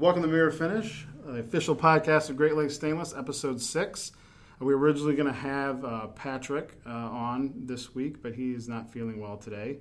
[0.00, 4.12] Welcome to Mirror Finish, the official podcast of Great Lakes Stainless, episode six.
[4.58, 8.66] We were originally going to have uh, Patrick uh, on this week, but he is
[8.66, 9.80] not feeling well today.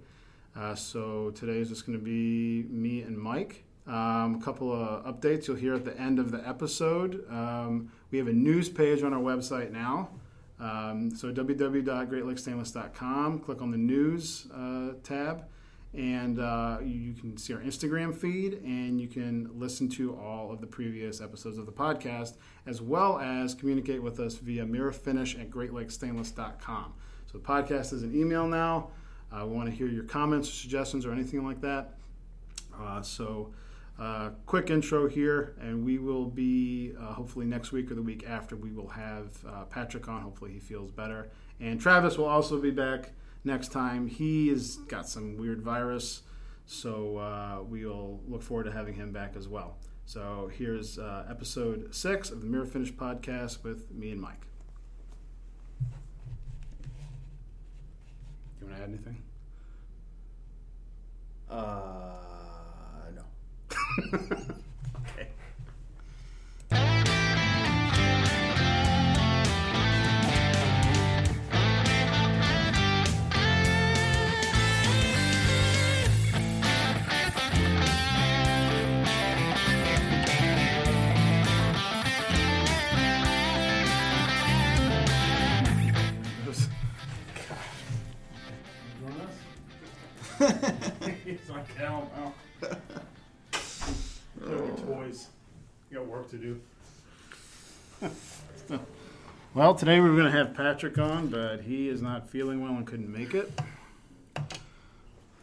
[0.58, 3.64] Uh, so today is just going to be me and Mike.
[3.88, 7.26] Um, a couple of updates you'll hear at the end of the episode.
[7.30, 10.10] Um, we have a news page on our website now.
[10.60, 15.46] Um, so www.greatlakestainless.com, click on the news uh, tab
[15.94, 20.62] and uh, you can see our Instagram feed, and you can listen to all of
[20.62, 25.50] the previous episodes of the podcast, as well as communicate with us via mirrorfinish at
[25.50, 26.94] greatlakestainless.com.
[27.32, 28.90] So the podcast is an email now.
[29.32, 31.96] Uh, we want to hear your comments, or suggestions, or anything like that.
[32.80, 33.52] Uh, so,
[34.00, 38.26] uh, quick intro here, and we will be uh, hopefully next week or the week
[38.28, 38.56] after.
[38.56, 40.22] We will have uh, Patrick on.
[40.22, 43.12] Hopefully, he feels better, and Travis will also be back
[43.44, 44.08] next time.
[44.08, 46.22] He has got some weird virus,
[46.66, 49.78] so uh, we'll look forward to having him back as well.
[50.06, 54.48] So here's uh, episode six of the Mirror Finish podcast with me and Mike.
[58.60, 59.22] You want to add anything?
[61.50, 62.16] Uh,
[63.16, 64.56] no.
[96.30, 96.60] work to
[98.70, 98.80] do.
[99.54, 102.74] well, today we are going to have Patrick on, but he is not feeling well
[102.74, 103.52] and couldn't make it.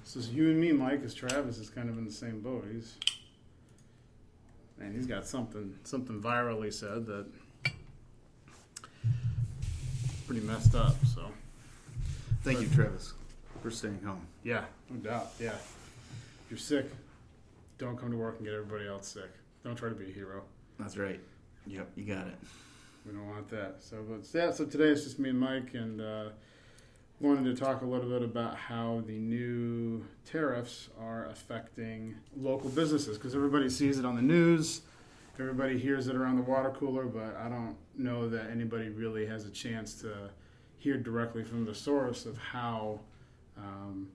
[0.05, 2.65] This is you and me, Mike, as Travis is kind of in the same boat.
[2.71, 2.95] He's
[4.79, 7.27] man, he's got something something virally said that
[10.27, 10.95] pretty messed up.
[11.15, 11.31] So
[12.43, 13.15] Thank you, Travis,
[13.63, 14.25] for staying home.
[14.45, 15.33] yeah, no doubt.
[15.41, 16.87] Yeah, if you're sick,
[17.79, 19.31] don't come to work and get everybody else sick.
[19.65, 20.45] Don't try to be a hero.
[20.79, 21.21] That's right.
[21.67, 22.37] Yep, you got it.
[23.05, 23.77] We don't want that.
[23.81, 24.51] So, but yeah.
[24.51, 26.29] So today it's just me and Mike, and uh,
[27.21, 33.17] wanted to talk a little bit about how the new tariffs are affecting local businesses
[33.17, 34.83] because everybody sees it on the news,
[35.39, 39.47] everybody hears it around the water cooler, but I don't know that anybody really has
[39.47, 40.31] a chance to
[40.79, 43.01] hear directly from the source of how
[43.57, 44.09] um,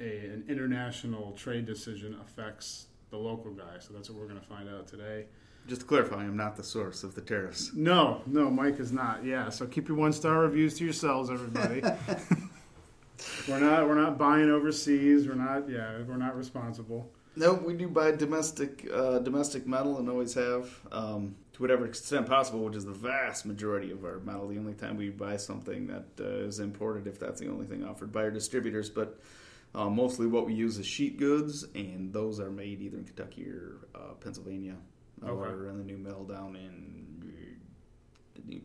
[0.00, 3.78] a, an international trade decision affects the local guy.
[3.78, 5.26] So that's what we're going to find out today.
[5.68, 7.70] Just to clarify, I'm not the source of the tariffs.
[7.72, 9.24] No, no, Mike is not.
[9.24, 11.82] Yeah, so keep your one star reviews to yourselves, everybody.
[13.48, 15.28] we're not we're not buying overseas.
[15.28, 17.10] We're not yeah we're not responsible.
[17.34, 22.26] No, we do buy domestic uh, domestic metal and always have um, to whatever extent
[22.26, 24.48] possible, which is the vast majority of our metal.
[24.48, 27.84] The only time we buy something that uh, is imported, if that's the only thing
[27.84, 29.20] offered by our distributors, but
[29.74, 33.46] uh, mostly what we use is sheet goods, and those are made either in Kentucky
[33.48, 34.91] or uh, Pennsylvania, Okay.
[35.26, 36.92] Or in the new mill down in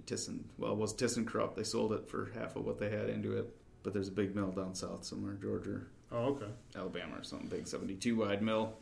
[0.06, 0.40] Thyssen.
[0.58, 1.56] Well, it was ThyssenKrupp.
[1.56, 3.54] They sold it for half of what they had into it,
[3.84, 5.82] but there's a big mill down south somewhere, Georgia,
[6.12, 6.48] Oh, okay.
[6.76, 8.74] Alabama, or something big, 72 wide mill.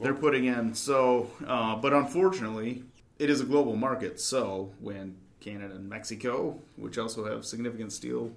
[0.00, 2.84] They're putting in so, uh, but unfortunately,
[3.18, 4.18] it is a global market.
[4.18, 8.32] So when Canada and Mexico, which also have significant steel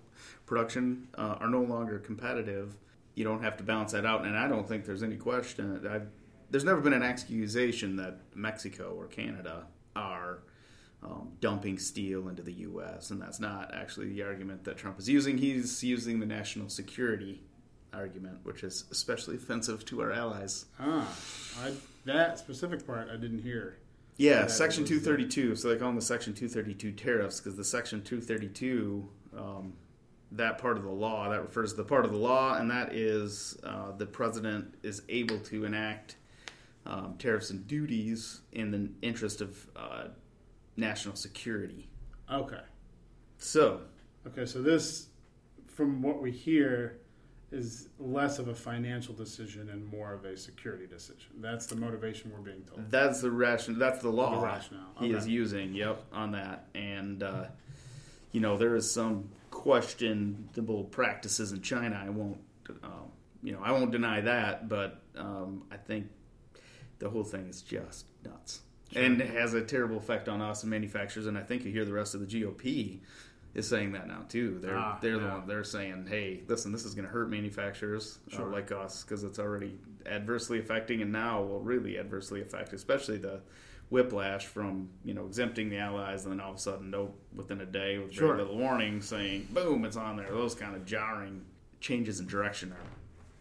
[0.46, 2.76] production, uh, are no longer competitive,
[3.16, 4.26] you don't have to balance that out.
[4.26, 5.88] And I don't think there's any question.
[5.90, 6.08] I've,
[6.54, 9.66] there's never been an accusation that Mexico or Canada
[9.96, 10.44] are
[11.02, 15.10] um, dumping steel into the U.S., and that's not actually the argument that Trump is
[15.10, 15.40] using.
[15.40, 17.42] He's using the national security
[17.92, 20.66] argument, which is especially offensive to our allies.
[20.80, 21.12] Ah,
[21.64, 21.72] I,
[22.06, 23.80] that specific part I didn't hear.
[24.18, 25.56] Yeah, Section was, uh, 232.
[25.56, 29.74] So they call them the Section 232 tariffs because the Section 232, um,
[30.34, 32.94] that part of the law, that refers to the part of the law, and that
[32.94, 36.18] is uh, the president is able to enact
[36.86, 40.06] um, tariffs and duties in the interest of uh,
[40.76, 41.90] national security.
[42.30, 42.62] Okay.
[43.38, 43.82] So,
[44.28, 45.08] Okay, so this,
[45.68, 47.00] from what we hear,
[47.52, 51.30] is less of a financial decision and more of a security decision.
[51.40, 52.90] That's the motivation we're being told.
[52.90, 53.80] That's the rationale.
[53.80, 54.40] That's the law.
[54.40, 55.18] The rationale, he okay.
[55.18, 55.74] is using.
[55.74, 57.46] Yep, on that, and uh,
[58.32, 62.02] you know there is some questionable practices in China.
[62.04, 62.40] I won't,
[62.82, 63.12] um,
[63.44, 66.08] you know, I won't deny that, but um, I think
[67.00, 68.62] the whole thing is just nuts,
[68.96, 71.26] and it has a terrible effect on us and manufacturers.
[71.28, 73.00] And I think you hear the rest of the GOP
[73.54, 74.58] is saying that now too.
[74.62, 78.18] They're Ah, they're the one they're saying, hey, listen, this is going to hurt manufacturers
[78.32, 78.48] uh, Sure.
[78.50, 83.42] like us because it's already adversely affecting, and now will really adversely affect, especially the
[83.90, 87.62] whiplash from you know exempting the allies, and then all of a sudden, nope, within
[87.62, 88.30] a day with Sure.
[88.30, 90.30] very little warning, saying, boom, it's on there.
[90.32, 91.46] Those kind of jarring
[91.80, 92.78] changes in direction are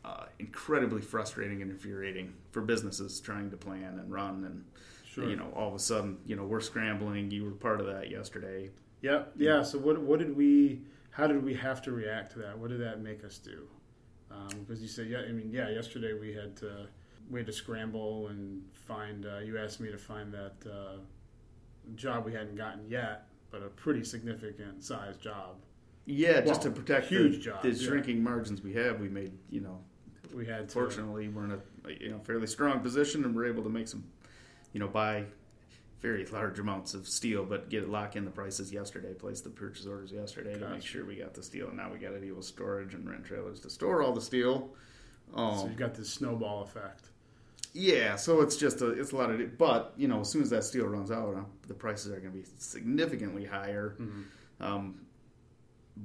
[0.05, 4.65] uh, incredibly frustrating and infuriating for businesses trying to plan and run and.
[5.05, 5.29] Sure.
[5.29, 7.31] You know, all of a sudden, you know, we're scrambling.
[7.31, 8.71] You were part of that yesterday.
[9.03, 9.63] Yeah, yeah.
[9.63, 10.81] So what what did we?
[11.11, 12.59] How did we have to react to that?
[12.59, 13.69] What did that make us do?
[14.31, 15.69] Um, because you said, yeah, I mean, yeah.
[15.69, 16.87] Yesterday we had to
[17.31, 19.27] we had to scramble and find.
[19.27, 20.97] Uh, you asked me to find that uh,
[21.95, 25.57] job we hadn't gotten yet, but a pretty significant size job.
[26.07, 27.89] Yeah, just to protect huge the, jobs, the yeah.
[27.89, 28.99] shrinking margins we have.
[28.99, 29.79] We made, you know,
[30.35, 30.73] We had to.
[30.75, 34.05] fortunately we're in a you know fairly strong position, and we're able to make some,
[34.73, 35.25] you know, buy
[36.01, 39.15] very large amounts of steel, but get lock in the prices yesterday.
[39.15, 41.99] Place the purchase orders yesterday to make sure we got the steel, and now we
[41.99, 44.71] got to deal with storage and rent trailers to store all the steel.
[45.35, 47.05] Um, So you've got this snowball effect.
[47.75, 50.51] Yeah, so it's just a it's a lot of but you know as soon as
[50.51, 53.97] that steel runs out, uh, the prices are going to be significantly higher.
[54.61, 55.07] Um,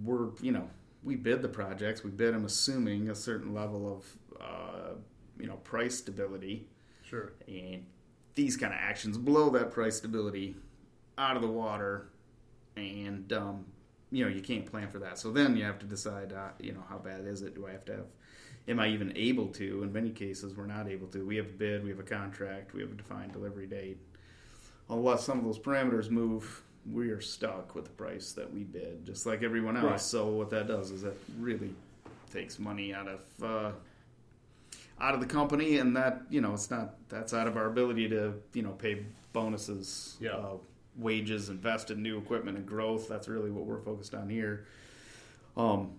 [0.04, 0.70] we're you know
[1.08, 4.94] we bid the projects, we bid them assuming a certain level of uh,
[5.40, 6.68] you know price stability,
[7.02, 7.32] Sure.
[7.48, 7.86] and
[8.36, 10.58] these kind of actions blow that price stability
[11.18, 12.10] out of the water,
[12.76, 13.66] and um,
[14.12, 15.18] you know you can't plan for that.
[15.18, 17.56] So then you have to decide, uh, you know, how bad is it?
[17.56, 18.06] Do I have to have?
[18.68, 19.84] Am I even able to?
[19.84, 21.26] In many cases, we're not able to.
[21.26, 23.98] We have a bid, we have a contract, we have a defined delivery date.
[24.90, 29.06] Unless some of those parameters move, we are stuck with the price that we bid,
[29.06, 29.86] just like everyone else.
[29.86, 30.00] Right.
[30.02, 31.74] So what that does is that really
[32.32, 33.72] takes money out of uh,
[35.00, 38.10] out of the company, and that you know it's not that's out of our ability
[38.10, 40.32] to you know pay bonuses, Yeah.
[40.32, 40.58] uh,
[40.98, 43.08] wages, invest in new equipment and growth.
[43.08, 44.66] That's really what we're focused on here.
[45.56, 45.92] Um,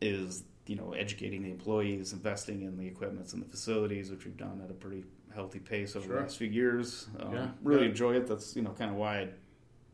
[0.00, 4.36] is you know educating the employees, investing in the equipments and the facilities, which we've
[4.36, 5.04] done at a pretty
[5.34, 6.16] healthy pace over Sure.
[6.16, 7.08] the last few years.
[7.18, 7.50] Um, Yeah.
[7.62, 7.88] Really Yeah.
[7.90, 8.26] enjoy it.
[8.26, 9.28] That's you know kind of why I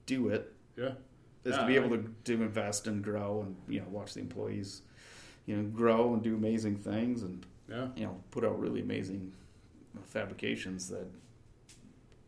[0.08, 0.94] do it Yeah.
[1.44, 4.14] is Yeah, to be able I- to, to invest and grow and you know watch
[4.14, 4.82] the employees
[5.46, 7.88] you know grow and do amazing things and Yeah.
[7.94, 9.32] you know put out really amazing
[10.04, 11.06] fabrications that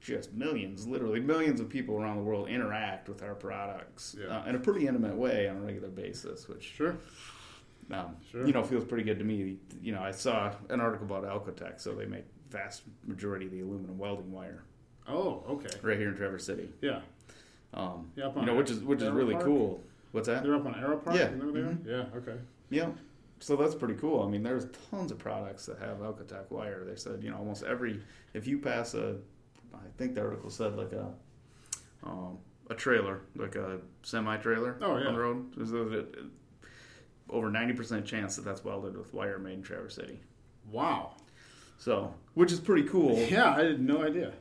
[0.00, 4.38] just millions literally millions of people around the world interact with our products Yeah.
[4.40, 6.96] uh, in a pretty intimate way on a regular basis which Sure.
[7.90, 8.46] um, Sure.
[8.46, 11.80] you know feels pretty good to me you know i saw an article about AlcoTec
[11.80, 14.64] so they make vast majority of the aluminum welding wire
[15.08, 15.76] Oh, okay.
[15.82, 17.00] right here in traverse city Yeah.
[17.72, 19.44] Um, Yeah, you know which is which is really Park?
[19.46, 19.82] cool
[20.12, 21.16] what's that They're up on Aero Park.
[21.16, 21.30] Yeah.
[21.30, 21.72] You know where they are?
[21.72, 21.86] Mhm.
[22.12, 22.18] Yeah.
[22.18, 22.36] Okay.
[22.70, 22.90] Yeah.
[23.38, 24.22] So that's pretty cool.
[24.22, 26.84] I mean, there's tons of products that have AlcoTec wire.
[26.84, 28.00] They said, you know, almost every
[28.34, 29.16] if you pass a,
[29.72, 31.10] I think the article said like a,
[32.02, 32.38] um,
[32.68, 35.06] a trailer, like a semi trailer Oh, yeah.
[35.06, 35.52] on the road.
[35.56, 36.06] There's a-
[37.28, 40.18] over ninety percent chance that that's welded with wire made in Traverse City.
[40.70, 41.14] Wow.
[41.78, 43.16] So, which is pretty cool.
[43.18, 44.32] Yeah, I had no idea.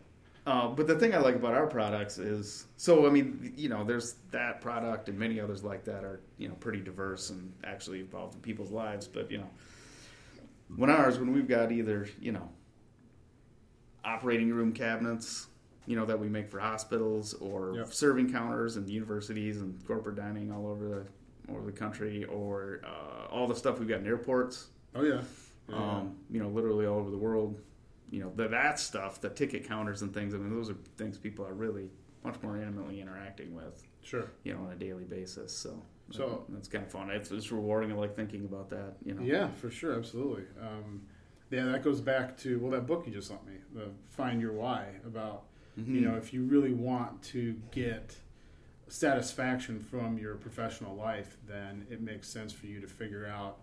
[0.50, 3.84] Uh, but the thing I like about our products is, so I mean, you know,
[3.84, 8.00] there's that product and many others like that are, you know, pretty diverse and actually
[8.00, 9.08] involved in people's lives.
[9.08, 9.50] But you know,
[10.76, 12.50] when ours, when we've got either, you know,
[14.04, 15.48] operating room cabinets,
[15.86, 17.94] you know, that we make for hospitals or Yep.
[17.94, 21.06] serving counters and universities and corporate dining all over the
[21.54, 25.22] over the country, or uh, all the stuff we've got in airports Oh yeah.
[25.68, 25.76] Yeah.
[25.98, 27.60] um, you know, literally all over the world.
[28.12, 30.34] You know, the, that stuff, the ticket counters and things.
[30.34, 31.90] I mean, those are things people are really
[32.24, 34.30] much more intimately interacting with, sure.
[34.44, 35.56] you know, on a daily basis.
[35.56, 37.10] So, So- that's kind of fun.
[37.12, 37.92] It's, it's rewarding.
[37.92, 38.94] I like thinking about that.
[39.06, 40.44] You know, Yeah, for sure, absolutely.
[40.62, 41.04] Um,
[41.52, 44.54] yeah, that goes back to well, that book you just sent me, the Find Your
[44.54, 45.46] Why, about
[45.80, 45.96] Mhm.
[45.96, 48.18] you know if you really want to get
[48.88, 53.60] satisfaction from your professional life, then it makes sense for you to figure out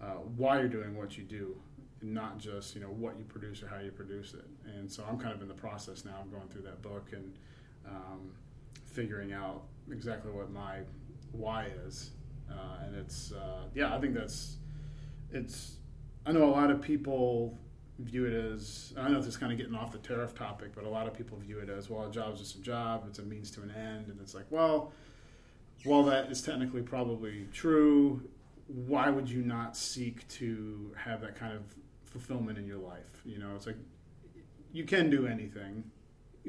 [0.00, 1.60] uh, why you're doing what you do,
[2.02, 4.46] not just you know what you produce or how you produce it.
[4.76, 6.16] And so I'm kind of in the process now.
[6.20, 7.34] I'm going through that book and
[7.86, 8.32] um,
[8.86, 10.80] figuring out exactly what my
[11.32, 12.10] why is,
[12.50, 14.56] uh, and it's uh, yeah, I think that's
[15.32, 15.76] it's.
[16.26, 17.56] I know a lot of people
[18.00, 20.84] view it as I know this is kind of getting off the tariff topic, but
[20.84, 23.22] a lot of people view it as well, a job's just a job, it's a
[23.22, 24.92] means to an end, and it's like, well,
[25.84, 28.22] while that is technically probably true,
[28.68, 31.62] why would you not seek to have that kind of
[32.08, 33.22] fulfillment in your life?
[33.24, 33.76] You know, it's like
[34.72, 35.84] you can do anything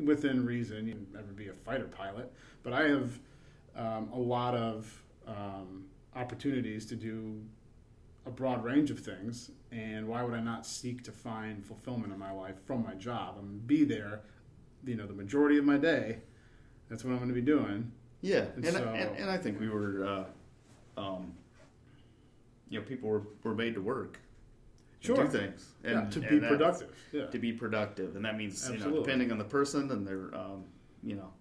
[0.04, 0.88] within reason.
[0.88, 2.32] You can never be a fighter pilot,
[2.64, 3.20] but I have
[3.76, 5.86] um, a lot of um,
[6.16, 7.42] opportunities to do
[8.26, 9.52] a broad range of things.
[9.72, 13.36] And why would I not seek to find fulfillment in my life from my job?
[13.40, 14.22] I'm to be there,
[14.86, 16.18] you know, the majority of my day.
[16.90, 17.92] That's what I'm going to be doing.
[18.22, 20.04] Yeah, And and, so- and, and I think we were,
[20.98, 21.34] uh, um,
[22.70, 24.20] you know, people were, were made to work,
[25.02, 25.16] Sure.
[25.24, 26.90] do things, and yeah, to and be productive.
[27.14, 27.28] Yeah.
[27.28, 30.66] to be productive, and that means you know, depending on the person and their, um,
[31.04, 31.32] you know,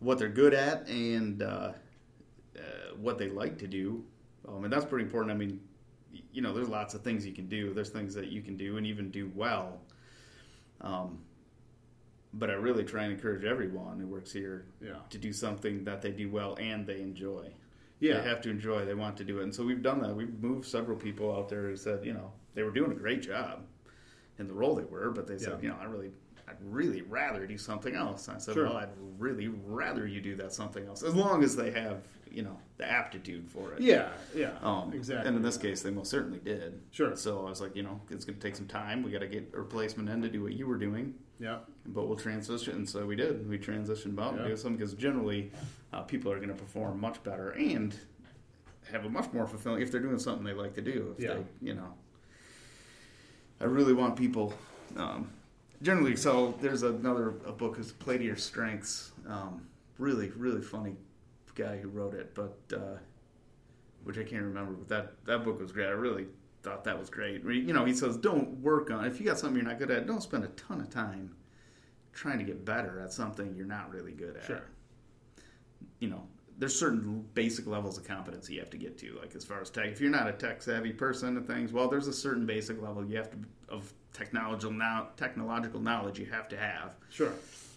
[0.00, 1.72] what they're good at and uh,
[2.58, 2.60] uh,
[2.98, 4.04] what they like to do,
[4.46, 5.32] um, and that's pretty important.
[5.32, 5.60] I mean,
[6.32, 7.72] you know, there's lots of things you can do.
[7.72, 9.80] There's things that you can do and even do well.
[10.82, 11.18] Um,
[12.34, 14.94] but I really try and encourage everyone who works here Yeah.
[15.10, 17.50] to do something that they do well and they enjoy.
[18.00, 18.20] Yeah.
[18.20, 18.84] They have to enjoy.
[18.84, 20.14] They want to do it, and so we've done that.
[20.14, 23.22] We've moved several people out there who said, you know, they were doing a great
[23.22, 23.60] job
[24.38, 25.62] in the role they were, but they said, Yeah.
[25.62, 26.10] you know, I really,
[26.50, 28.26] I'd really rather do something else.
[28.28, 28.64] And I said, Sure.
[28.64, 28.88] well, I'd
[29.18, 32.90] really rather you do that something else, as long as they have, you know, the
[32.90, 33.80] aptitude for it.
[33.80, 34.08] Yeah.
[34.34, 34.52] Yeah.
[34.62, 35.28] Um, exactly.
[35.28, 36.80] And in this case, they most certainly did.
[36.90, 37.14] Sure.
[37.14, 39.02] So I was like, you know, it's going to take some time.
[39.02, 41.58] We got to get a replacement in to do what you were doing Yeah.
[41.86, 42.74] but we'll transition.
[42.74, 43.48] And so we did.
[43.48, 44.40] We transitioned about Yeah.
[44.40, 45.52] and do something because generally
[45.92, 47.94] uh, people are going to perform much better and
[48.90, 51.14] have a much more fulfilling if they're doing something they like to do.
[51.16, 51.34] If Yeah.
[51.34, 51.94] they, you know,
[53.60, 54.52] I really want people.
[54.96, 55.30] Um,
[55.82, 59.12] generally, so there's another a book is Play to Your Strengths.
[59.28, 59.66] Um,
[59.98, 60.96] really, really funny
[61.54, 62.98] guy who wrote it, but uh,
[64.04, 64.72] which I can't remember.
[64.72, 65.86] But that that book was great.
[65.86, 66.26] I really
[66.62, 67.42] thought that was great.
[67.44, 70.06] You know, he says don't work on if you got something you're not good at.
[70.06, 71.34] Don't spend a ton of time
[72.12, 74.44] trying to get better at something you're not really good at.
[74.44, 74.62] Sure.
[76.00, 76.22] You know,
[76.60, 79.18] there's certain basic levels of competency you have to get to.
[79.20, 81.88] Like as far as tech, if you're not a tech savvy person and things, well,
[81.88, 83.36] there's a certain basic level you have to
[83.68, 86.92] of technological now technological knowledge you have to have.
[87.08, 87.32] Sure.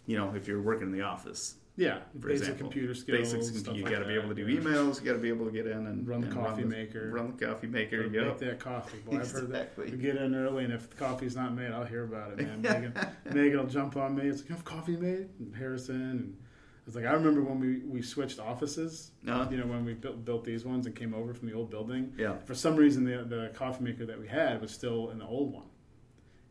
[0.05, 1.99] You know, if you're working in the office, Yeah.
[2.19, 2.67] for Basic example.
[2.67, 3.29] computer skills.
[3.59, 4.99] Stuff you like got to be able to do emails.
[4.99, 7.09] You got to be able to get in and Run the and coffee the- maker.
[7.13, 8.01] Run the coffee maker.
[8.07, 8.11] Yep.
[8.27, 8.97] Make that coffee.
[9.05, 9.77] Boy, I've heard that.
[9.77, 12.61] We get in early, and if the coffee's not made, I'll hear about it, man.
[12.63, 12.93] Megan,
[13.33, 14.27] Megan will jump on me.
[14.27, 15.29] It's like, you have coffee made?
[15.39, 16.01] And Harrison.
[16.01, 16.37] And
[16.85, 19.47] it's like, I remember when we, we switched offices, Uh-huh.
[19.49, 22.13] you know, when we built, built these ones and came over from the old building.
[22.17, 22.35] Yeah.
[22.45, 25.53] For some reason, the, the coffee maker that we had was still in the old
[25.53, 25.67] one.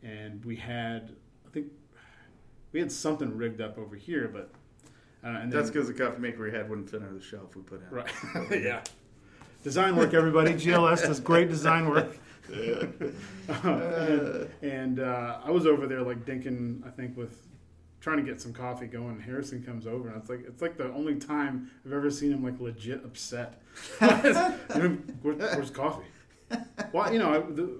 [0.01, 1.15] And we had,
[1.47, 1.67] I think,
[2.71, 4.49] we had something rigged up over here, but.
[5.23, 7.61] Uh, and That's because the coffee maker we had wouldn't fit under the shelf we
[7.61, 7.89] put in.
[7.89, 8.11] Right.
[8.63, 8.81] yeah.
[9.63, 10.53] Design work, everybody.
[10.55, 12.17] GLS does great design work.
[12.53, 13.13] and
[14.61, 17.47] and uh, I was over there like dinking, I think, with
[18.03, 19.11] trying to get some coffee going.
[19.11, 22.31] And Harrison comes over, and it's like it's like the only time I've ever seen
[22.33, 23.61] him like legit upset.
[23.99, 24.89] Where,
[25.33, 26.03] where's coffee?
[26.91, 27.79] Well, you know, I- the,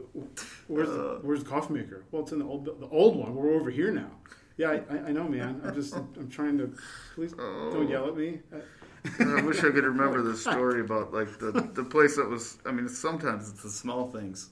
[0.68, 2.06] where's the, where's the coffee maker?
[2.12, 3.36] Well, it's in the old the old one.
[3.36, 4.10] We're over here now.
[4.58, 5.62] Yeah, I, I- know, man.
[5.64, 6.74] I'm just I'm trying to
[7.16, 8.40] please don't yell at me.
[9.20, 12.58] I wish I could remember the story about like the, the place that was.
[12.66, 14.50] I mean, sometimes it's the small things.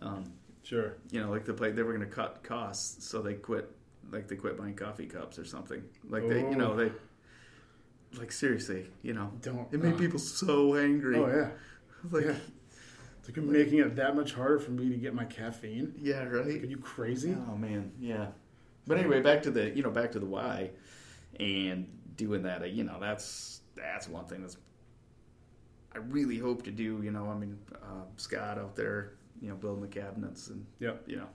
[0.00, 0.94] Um, Sure.
[1.12, 3.70] you know, like the place they were going to cut costs, so they quit.
[4.10, 5.82] Like they quit buying coffee cups or something.
[6.08, 6.76] Like they, you know, Oh.
[6.76, 6.92] they.
[8.18, 11.16] Like seriously, you know, Don't- it made uh, people so angry.
[11.16, 11.50] Oh yeah.
[12.10, 12.36] Like, yeah.
[13.18, 15.92] It's like you're making it that much harder for me to get my caffeine.
[15.98, 16.62] yeah, right.
[16.62, 17.36] Are you crazy?
[17.48, 18.28] Oh man, yeah.
[18.86, 20.70] But anyway, back to the you know back to the why,
[21.40, 22.62] and doing that.
[22.62, 24.56] uh, You know, that's that's one thing that's
[25.92, 27.00] I really hope to do.
[27.02, 31.04] You know, I mean, uh, Scott out there, you know, building the cabinets, and Yep.
[31.08, 31.28] you know,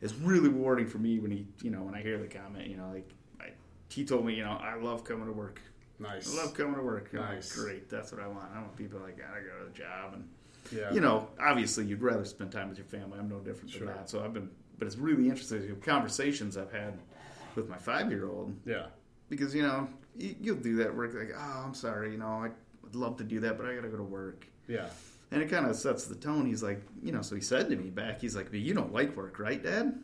[0.00, 2.68] it's really rewarding for me when he, you know, when I hear the comment.
[2.68, 3.50] You know, like I,
[3.90, 5.60] he told me, you know, I love coming to work.
[5.98, 6.32] Nice.
[6.32, 7.10] I love coming to work.
[7.12, 7.52] I'm like, Nice.
[7.56, 8.50] Great, that's what I want.
[8.54, 10.28] I want people like I gotta go to the job and
[10.70, 10.92] yeah.
[10.92, 13.18] you know, obviously you'd rather spend time with your family.
[13.18, 13.86] I'm no different Sure.
[13.86, 14.10] than that.
[14.10, 16.98] So I've been, but it's really interesting the conversations I've had
[17.56, 18.86] with my five year old Yeah.
[19.28, 22.50] because you know you, you'll do that work like, oh, I'm sorry, you know, I
[22.82, 24.88] would love to do that, but I got to go to work, Yeah.
[25.30, 26.46] And it kind of sets the tone.
[26.46, 28.92] He's like, you know, so he said to me back, he's like, but you don't
[28.92, 29.98] like work, right, Dad?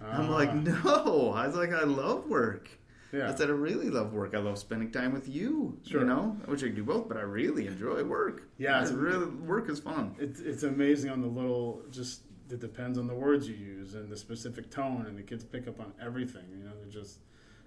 [0.00, 0.32] I'm Ah.
[0.34, 1.32] like, no.
[1.34, 2.68] I was like, I love work.
[3.12, 3.30] Yeah.
[3.30, 4.34] I said, I really love work.
[4.34, 5.78] I love spending time with you.
[5.86, 6.02] Sure.
[6.02, 8.42] You know, I wish I could do both, but I really enjoy work.
[8.58, 10.14] Yeah, it's- really work is fun.
[10.18, 14.08] It's it's amazing on the little just it depends on the words you use and
[14.10, 16.44] the specific tone and the kids pick up on everything.
[16.50, 17.18] You know, they're just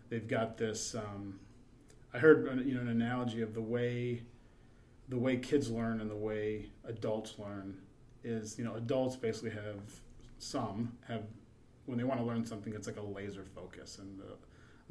[0.09, 0.93] they've got this.
[0.95, 1.39] Um,
[2.13, 4.21] I heard you know an analogy of the way
[5.11, 7.77] the way kids learn and the way adults learn
[8.23, 9.81] is you know adults basically have
[10.39, 11.23] some have
[11.85, 14.33] when they want to learn something it's like a laser focus and the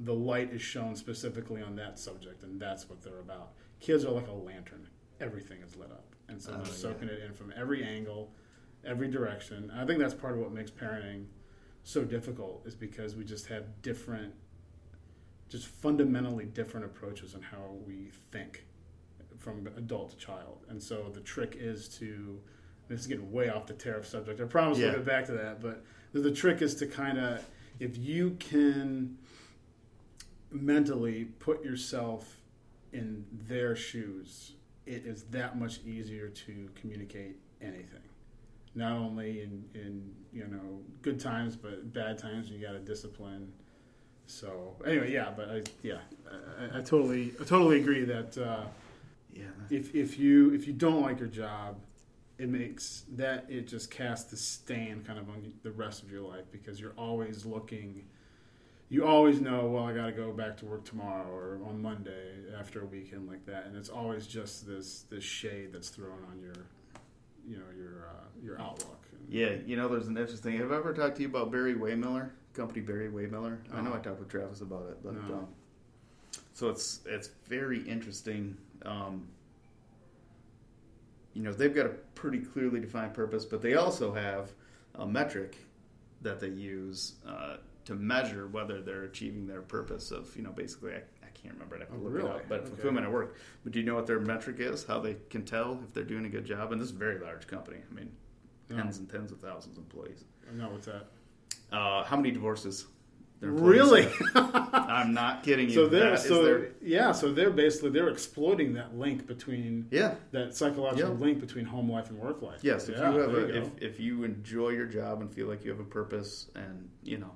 [0.04, 3.52] the light is shown specifically on that subject and that's what they're about.
[3.80, 4.88] Kids are like a lantern.
[5.20, 6.72] Everything is lit up and so Oh, they're yeah.
[6.72, 8.32] soaking it in from every angle
[8.84, 9.70] every direction.
[9.74, 11.26] I think that's part of what makes parenting
[11.82, 14.34] so difficult is because we just have different
[15.48, 18.64] just fundamentally different approaches on how we think
[19.40, 20.58] from adult to child.
[20.68, 22.38] And so the trick is to
[22.88, 24.40] this is getting way off the tariff subject.
[24.40, 24.86] I promise Yeah.
[24.86, 25.60] we'll get back to that.
[25.60, 25.82] But
[26.12, 27.44] the, the trick is to kind of
[27.78, 29.16] if you can
[30.50, 32.36] mentally put yourself
[32.92, 34.52] in their shoes,
[34.86, 38.00] it is that much easier to communicate anything.
[38.74, 42.50] Not only in, in you know good times, but bad times.
[42.50, 43.52] You got to discipline.
[44.26, 45.98] So anyway, yeah, but I, yeah,
[46.60, 48.64] I, I totally I totally agree that uh,
[49.34, 49.44] Yeah.
[49.70, 51.78] if if you if you don't like your job,
[52.38, 56.22] it makes that it just casts a stain kind of on the rest of your
[56.22, 58.04] life because you're always looking.
[58.92, 62.32] You always know, well, I got to go back to work tomorrow or on Monday
[62.58, 66.40] after a weekend like that, and it's always just this this shade that's thrown on
[66.40, 66.54] your,
[67.48, 69.06] you know, your uh, your outlook.
[69.28, 70.56] Yeah, you know, there's an interesting.
[70.58, 73.58] Have I ever talked to you about Barry-Wehmiller, company Barry-Wehmiller?
[73.72, 73.98] I know Uh-uh.
[73.98, 75.20] I talked with Travis about it, but No.
[75.34, 75.46] um,
[76.60, 78.54] so it's it's very interesting.
[78.84, 79.26] Um,
[81.32, 84.52] you know, they've got a pretty clearly defined purpose, but they also have
[84.96, 85.56] a metric
[86.20, 90.92] that they use uh, to measure whether they're achieving their purpose of, you know, basically,
[90.92, 91.82] I, I can't remember, it.
[91.82, 92.28] I'd have to Oh, look really?
[92.28, 92.68] it up, but Okay.
[92.68, 93.36] fulfillment at work.
[93.62, 94.84] But do you know what their metric is?
[94.84, 96.72] How they can tell if they're doing a good job?
[96.72, 97.78] And this is a very large company.
[97.90, 98.10] I mean,
[98.68, 100.24] tens and tens of thousands of employees.
[100.52, 101.06] No, what's that?
[101.72, 102.86] Uh, how many divorces?
[103.40, 104.06] Really?
[104.34, 105.74] I'm not kidding you.
[105.74, 110.14] so they're That so their- yeah, so they're basically they're exploiting that link between yeah.
[110.32, 111.18] that psychological Yeah.
[111.20, 112.60] link between home life and work life.
[112.62, 115.46] Yes, if Yeah, you have a, you if, if you enjoy your job and feel
[115.46, 117.32] like you have a purpose, and you know,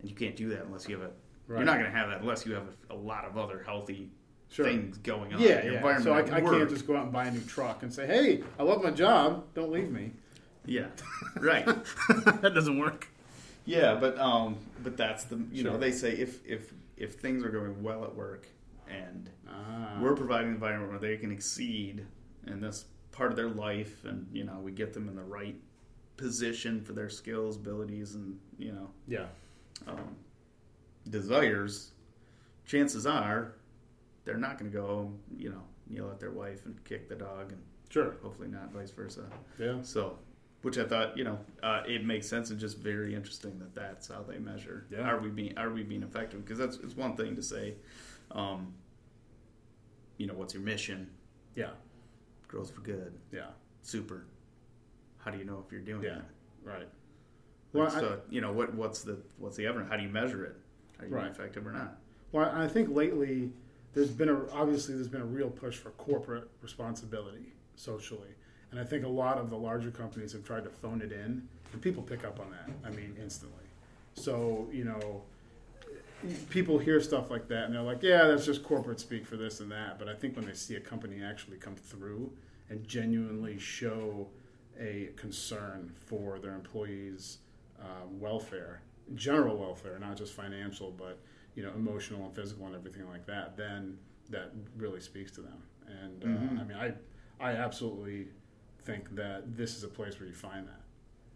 [0.00, 1.10] and you can't do that unless you have a.
[1.46, 1.58] Right.
[1.58, 4.10] You're not going to have that unless you have a, a lot of other healthy
[4.48, 4.66] Sure.
[4.66, 5.40] things going on.
[5.40, 5.76] Yeah, your yeah.
[5.78, 8.06] environment So I, I can't just go out and buy a new truck and say,
[8.06, 9.44] "Hey, I love my job.
[9.54, 10.12] Don't leave me."
[10.66, 10.86] Yeah,
[11.40, 11.64] right.
[12.08, 13.08] that doesn't work.
[13.64, 17.48] Yeah, but um, but that's the you know they say if if if things are
[17.50, 18.46] going well at work
[18.88, 22.06] and Ah, we're providing an environment where they can exceed
[22.46, 25.56] in this part of their life and you know we get them in the right
[26.16, 29.26] position for their skills abilities and you know yeah,
[29.86, 30.16] um,
[31.10, 31.92] desires
[32.64, 33.54] chances are
[34.24, 37.52] they're not going to go you know yell at their wife and kick the dog
[37.52, 38.16] and sure.
[38.22, 39.24] hopefully not vice versa.
[39.58, 40.18] Yeah, so
[40.62, 44.08] which i thought you know uh, it makes sense and just very interesting that that's
[44.08, 44.86] how they measure.
[44.90, 45.00] Yeah.
[45.00, 46.44] are we being are we being effective?
[46.44, 47.74] Because that's it's one thing to say
[48.30, 48.72] um,
[50.16, 51.10] you know what's your mission?
[51.54, 51.70] Yeah,
[52.48, 53.12] girls for good.
[53.32, 53.48] Yeah,
[53.82, 54.24] super.
[55.18, 56.16] How do you know if you're doing yeah.
[56.18, 56.22] it
[56.64, 56.78] Right.
[56.78, 56.88] Like,
[57.72, 59.90] Well, I- so you know what what's the what's the evidence?
[59.90, 60.56] How do you measure it?
[61.00, 61.30] Are you Right.
[61.30, 61.98] effective or not?
[62.30, 63.52] Well, I think lately
[63.94, 68.30] there's been a obviously there's been a real push for corporate responsibility socially,
[68.72, 71.46] and I think a lot of the larger companies have tried to phone it in,
[71.72, 72.68] and people pick up on that.
[72.84, 73.64] I mean, instantly.
[74.14, 75.22] So you know,
[76.50, 79.60] people hear stuff like that, and they're like, "Yeah, that's just corporate speak for this
[79.60, 82.32] and that." But I think when they see a company actually come through
[82.70, 84.28] and genuinely show
[84.80, 87.38] a concern for their employees'
[87.80, 88.80] uh, welfare,
[89.14, 91.18] general welfare, not just financial, but
[91.54, 93.98] you know, emotional and physical and everything like that, then
[94.30, 95.62] that really speaks to them.
[95.86, 96.60] And uh, Mhm.
[96.60, 96.94] I mean, I
[97.40, 98.28] I absolutely
[98.84, 100.80] think that this is a place where you find that.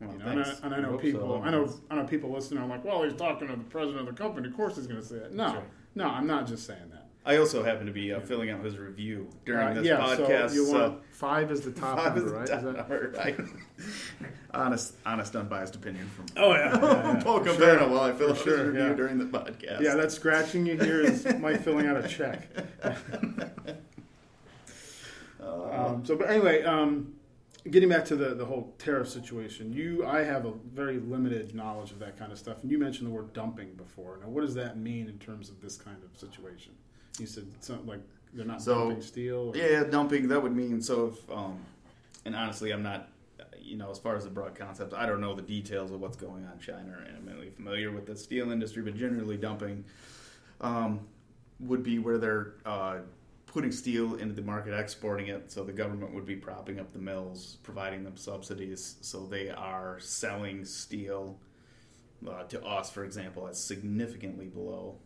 [0.01, 1.21] well, You know, and, I, and I know hope people.
[1.21, 1.43] so.
[1.43, 1.73] I know.
[1.91, 4.49] I know people listening are like, "Well, he's talking to the president of the company.
[4.49, 5.63] Of course, he's going to say it." No, Sure.
[5.95, 7.03] no, I'm not just saying that.
[7.29, 10.51] I also happen to be uh, filling out his review during Uh, this yeah, podcast.
[10.51, 13.37] so you so- five is the top Five is number, the right?
[13.37, 17.21] top Is that- honest, honest, unbiased opinion from Oh yeah, yeah, yeah.
[17.25, 17.89] Paul Campana sure.
[17.89, 18.93] while I fill out For his sure, review yeah.
[18.95, 19.81] during the podcast.
[19.81, 22.49] Yeah, that scratching you hear is Mike filling out a check.
[25.41, 27.15] Um, so, but anyway, um,
[27.71, 31.91] getting back to the, the whole tariff situation, you I have a very limited knowledge
[31.91, 34.19] of that kind of stuff, and you mentioned the word dumping before.
[34.23, 36.73] Now, what does that mean in terms of this kind of situation?
[37.19, 38.01] You said something like
[38.33, 39.53] they're not So, dumping steel.
[39.55, 40.29] Or, yeah, dumping.
[40.29, 41.07] That would mean so.
[41.07, 41.59] If um,
[42.25, 43.09] and honestly, I'm not.
[43.61, 46.17] You know, as far as the broad concept, I don't know the details of what's
[46.17, 47.05] going on in China.
[47.17, 49.85] I'm really familiar with the steel industry, but generally, dumping
[50.61, 51.01] um,
[51.61, 52.99] would be where they're uh,
[53.57, 55.51] putting steel into the market, exporting it.
[55.51, 58.97] So the government would be propping up the mills, providing them subsidies.
[59.01, 61.39] So they are selling steel
[62.29, 64.99] uh, to us, for example, at significantly below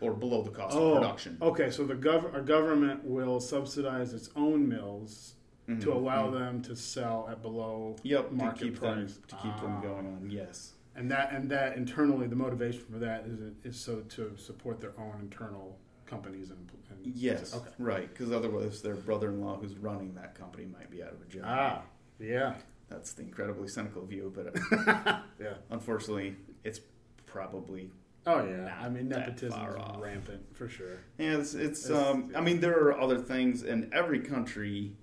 [0.00, 1.36] or below the cost Oh, of production.
[1.42, 1.70] okay.
[1.70, 5.34] So the gov- a government will subsidize its own mills
[5.68, 6.38] Mhm, to allow mhm.
[6.38, 9.18] them to sell at below Yep, market to keep them price.
[9.28, 9.80] to keep them Ah.
[9.82, 10.30] going on.
[10.30, 14.80] Yes, And that and that internally, the motivation for that is is so to support
[14.80, 17.70] their own internal companies and, and yes, okay.
[17.78, 18.08] right.
[18.12, 21.42] Because otherwise, their brother-in-law who's running that company might be out of a job.
[21.46, 21.82] Ah,
[22.18, 22.54] yeah,
[22.88, 24.54] That's the incredibly cynical view, but
[25.40, 25.54] yeah.
[25.70, 26.80] unfortunately, it's
[27.26, 27.90] probably
[28.26, 28.74] Oh yeah.
[28.80, 30.00] I mean, nepotism is off.
[30.00, 30.98] rampant for sure.
[31.18, 31.36] yeah.
[31.38, 32.32] It's, it's, It's- um.
[32.34, 34.96] I mean, there are other things, and every country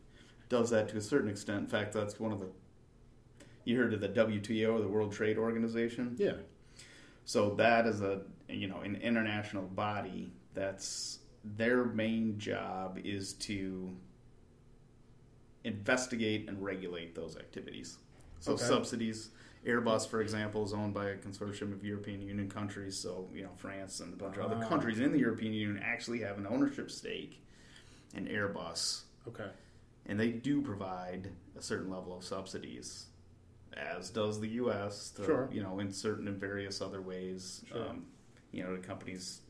[0.50, 1.60] does that to a certain extent.
[1.60, 2.48] In fact, that's one of the.
[3.64, 6.16] You heard of the WTO, the World Trade Organization.
[6.18, 6.34] Yeah.
[7.26, 13.96] So that is a you know an international body that's their main job is to
[15.64, 17.98] investigate and regulate those activities.
[18.40, 18.64] So Okay.
[18.66, 19.30] subsidies.
[19.66, 22.98] Airbus, for example, is owned by a consortium of European Union countries.
[22.98, 24.68] So you know, France and a bunch of other Ah.
[24.68, 27.40] countries in the European Union actually have an ownership stake
[28.16, 29.52] in Airbus, Okay.
[30.08, 33.06] and they do provide a certain level of subsidies,
[33.74, 35.12] as does the U.S.
[35.12, 35.50] To, Sure.
[35.52, 37.64] You know, in certain and various other ways.
[37.68, 37.90] Sure.
[37.90, 38.08] Um,
[38.52, 39.42] you know, the companies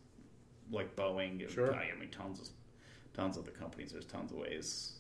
[0.72, 1.42] like Boeing.
[1.42, 1.74] and Sure.
[1.76, 2.50] I mean, tons of
[3.14, 3.92] tons of the companies.
[3.92, 4.94] There's tons of ways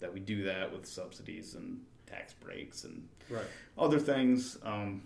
[0.00, 3.44] that we do that with subsidies and tax breaks and Right.
[3.78, 4.58] other things.
[4.62, 5.02] Um,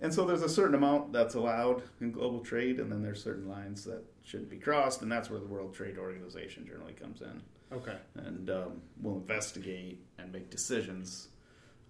[0.00, 3.48] and so there's a certain amount that's allowed in global trade, and then there's certain
[3.48, 7.40] lines that shouldn't be crossed, and that's where the World Trade Organization generally comes in
[7.72, 7.96] Okay.
[8.16, 11.28] and um, will investigate and make decisions,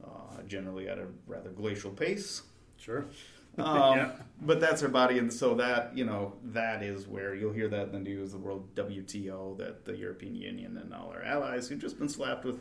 [0.04, 2.42] uh, generally at a rather glacial pace.
[2.78, 3.06] Sure.
[3.58, 4.12] Um, Yeah.
[4.42, 7.86] But that's our body, and so that you know that is where you'll hear that
[7.86, 11.78] in the news, the World WTO, that the European Union and all our allies who've
[11.78, 12.60] just been slapped with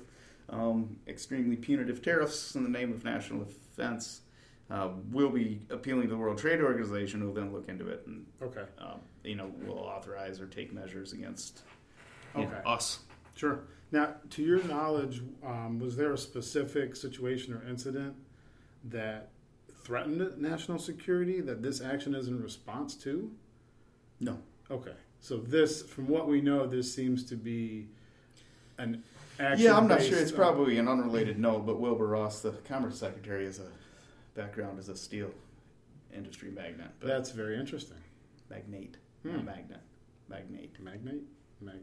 [0.49, 4.21] um, extremely punitive tariffs in the name of national defense
[4.69, 8.03] uh, will be appealing to the World Trade Organization, who will then look into it
[8.05, 8.63] and Okay.
[8.77, 11.61] um, you know will authorize or take measures against
[12.37, 12.99] you know, us.
[13.35, 13.61] Sure.
[13.91, 18.15] Now, to your knowledge, um, was there a specific situation or incident
[18.85, 19.29] that
[19.83, 23.31] threatened national security that this action is in response to?
[24.19, 24.39] No.
[24.71, 24.93] Okay.
[25.19, 27.87] So this, from what we know, this seems to be
[28.77, 29.03] an
[29.39, 29.65] action.
[29.65, 30.17] Yeah, I'm not sure.
[30.17, 33.67] It's on- probably an unrelated note, but Wilbur Ross, the Commerce Secretary, has a
[34.35, 35.31] background as a steel
[36.13, 36.87] industry magnate.
[36.99, 37.97] But That's very interesting.
[38.49, 39.31] magnate, Hmm.
[39.37, 39.79] not magnet,
[40.29, 41.23] magnate, Magnate.
[41.61, 41.75] Mag-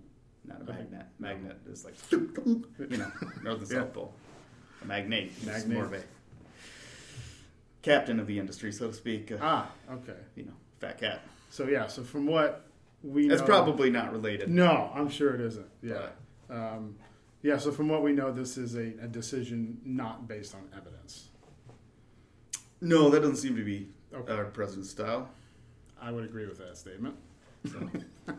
[0.44, 0.72] not a Okay.
[0.72, 1.06] magnet.
[1.18, 3.10] Magnet is like you know
[3.42, 3.80] north and Yeah.
[3.80, 4.14] south pole.
[4.82, 5.68] A magnate, is Magnate.
[5.76, 6.02] more of a
[7.82, 9.32] captain of the industry, so to speak.
[9.32, 10.16] Uh, ah, okay.
[10.36, 11.22] you know, fat cat.
[11.50, 12.66] So yeah, so from what
[13.02, 14.48] we That's know, probably not related.
[14.48, 14.90] no.
[14.94, 15.66] I'm sure it isn't.
[15.82, 16.08] Yeah.
[16.48, 16.96] Um,
[17.42, 17.56] yeah.
[17.56, 21.28] So from what we know, this is a, a decision not based on evidence.
[22.80, 24.32] No, that doesn't seem to be Okay.
[24.32, 25.28] our president's style.
[26.00, 27.14] I would agree with that statement.
[27.70, 27.90] So,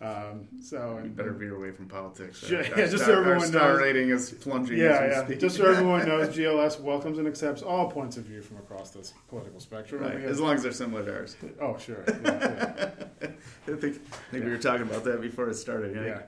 [0.00, 2.42] um, so You better veer away from politics.
[2.44, 3.80] Our- yeah, our just so star- everyone knows.
[3.80, 4.76] rating is plunging.
[4.78, 5.34] Yeah, yeah.
[5.36, 9.14] Just so everyone knows, GLS welcomes and accepts all points of view from across this
[9.28, 10.02] political spectrum.
[10.02, 11.36] Right, have- as long as they're similar to ours.
[11.60, 12.04] oh, sure.
[12.24, 12.90] Yeah,
[13.22, 15.94] I think, I think we were talking about that before it started.
[15.96, 16.04] yeah.
[16.06, 16.22] Yeah.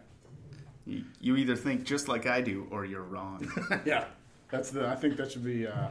[0.88, 3.50] You, you either think just like I do, or you're wrong.
[3.70, 3.78] yeah.
[3.84, 4.04] Yeah.
[4.48, 4.86] That's the.
[4.86, 5.88] I think that should be uh,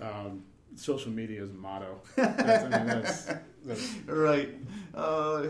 [0.00, 0.42] um,
[0.76, 2.00] social media's motto.
[2.16, 3.24] That's, I mean, that's,
[3.66, 4.48] that's right.
[4.94, 5.48] Uh,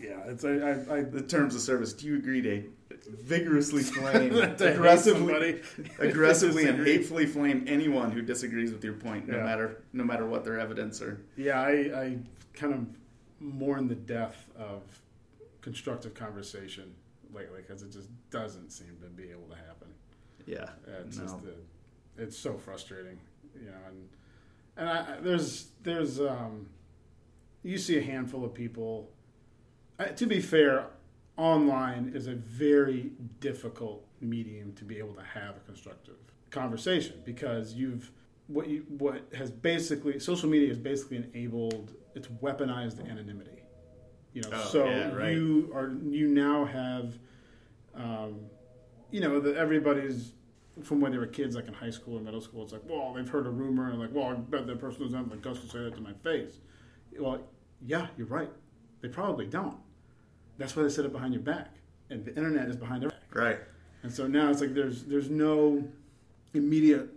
[0.00, 0.20] yeah.
[0.26, 1.92] It's I, I, I the terms of service.
[1.92, 2.70] Do you agree to
[3.08, 5.60] vigorously flame, aggressively,
[5.98, 9.44] aggressively and hatefully flame anyone who disagrees with your point, no Yeah.
[9.44, 11.70] matter no matter what their evidence or Yeah, I,
[12.02, 12.18] I
[12.54, 12.86] kind of
[13.40, 14.82] mourn the death of
[15.62, 16.94] constructive conversation
[17.32, 19.88] lately because it just doesn't seem to be able to happen.
[20.46, 20.68] yeah.
[21.06, 21.24] It's No.
[21.24, 21.36] just
[22.18, 23.18] it's so frustrating,
[23.58, 23.76] you know.
[23.88, 24.08] And
[24.76, 26.68] and I- there's there's um,
[27.62, 29.10] you see a handful of people.
[30.16, 30.86] To be fair,
[31.36, 36.16] online is a very difficult medium to be able to have a constructive
[36.50, 38.10] conversation because you've
[38.48, 43.62] what you what has basically social media has basically enabled it's weaponized anonymity.
[44.32, 45.34] You know, Oh, so yeah, right.
[45.34, 47.14] you are you now have
[47.94, 48.40] um,
[49.10, 50.32] you know, that everybody's
[50.82, 53.12] from when they were kids, like in high school or middle school, it's like, well,
[53.12, 55.60] they've heard a rumor, and like, well, I bet that person doesn't have the guts
[55.60, 56.58] to say that to my face.
[57.18, 57.40] Well,
[57.84, 58.50] yeah, you're right.
[59.00, 59.76] They probably don't.
[60.60, 61.70] That's why they said it behind your back,
[62.10, 63.34] and the internet is behind their back.
[63.34, 63.58] Right.
[64.02, 65.82] And so now it's like there's there's no
[66.52, 67.08] immediate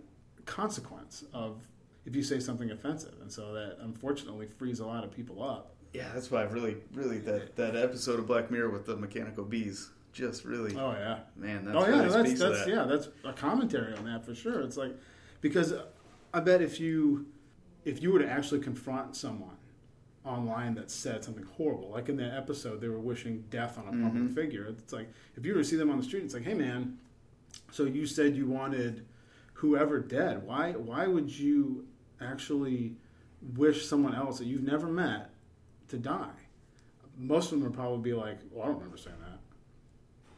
[0.46, 1.58] consequence of
[2.06, 5.74] if you say something offensive, and so that unfortunately frees a lot of people up.
[5.92, 9.44] Yeah, that's why I really, really that that episode of Black Mirror with the mechanical
[9.44, 11.18] bees just really, Oh yeah.
[11.36, 12.68] man, that's oh yeah, that's that's that.
[12.68, 14.62] yeah, that's a commentary on that for sure.
[14.62, 14.96] It's like
[15.42, 15.74] because
[16.32, 17.26] I bet if you
[17.84, 19.56] if you were to actually confront someone
[20.24, 23.90] online that said something horrible, like in that episode, they were wishing death on a
[24.02, 24.34] public Mhm.
[24.34, 24.64] figure.
[24.66, 26.98] It's like if you were to see them on the street, it's like, hey man,
[27.70, 29.04] so you said you wanted
[29.54, 30.42] whoever dead.
[30.46, 31.86] Why why would you
[32.20, 32.96] actually
[33.56, 35.30] wish someone else that you've never met
[35.88, 36.30] to die?
[37.18, 39.38] Most of them would probably be like, well, I don't remember saying that.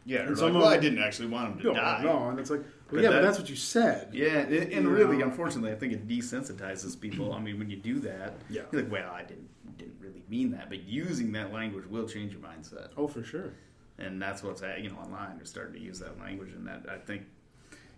[0.04, 2.02] Yeah, And some like, of well, I didn't actually want him to No, die.
[2.04, 4.10] no, and it's like, But yeah, that- but that's what you said.
[4.14, 5.24] Yeah, and, really, know?
[5.26, 7.32] unfortunately, I think it desensitizes people.
[7.32, 8.62] I mean, when you do that, Yeah.
[8.70, 12.32] you're like, well, I didn't didn't really mean that, but using that language will change
[12.32, 13.52] your mindset, Oh, for sure.
[13.98, 15.36] and that's what's at, you know online.
[15.36, 17.24] They're starting to use that language, and that I think,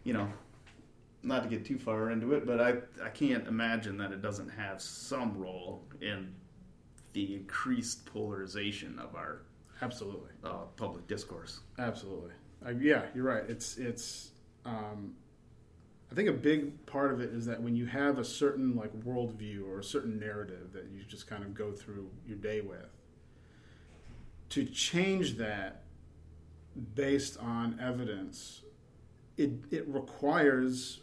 [0.02, 0.28] you know,
[1.22, 4.48] not to get too far into it, but I I can't imagine that it doesn't
[4.48, 6.34] have some role in
[7.12, 9.42] the increased polarization of our
[9.82, 10.30] Absolutely.
[10.42, 11.60] uh, public discourse.
[11.78, 12.32] Absolutely.
[12.66, 13.44] Uh, yeah, you're right.
[13.48, 14.32] It's it's.
[14.68, 15.14] Um,
[16.10, 18.92] I think a big part of it is that when you have a certain like
[19.00, 22.88] worldview or a certain narrative that you just kind of go through your day with,
[24.50, 25.82] to change that
[26.94, 28.62] based on evidence,
[29.36, 31.00] it it requires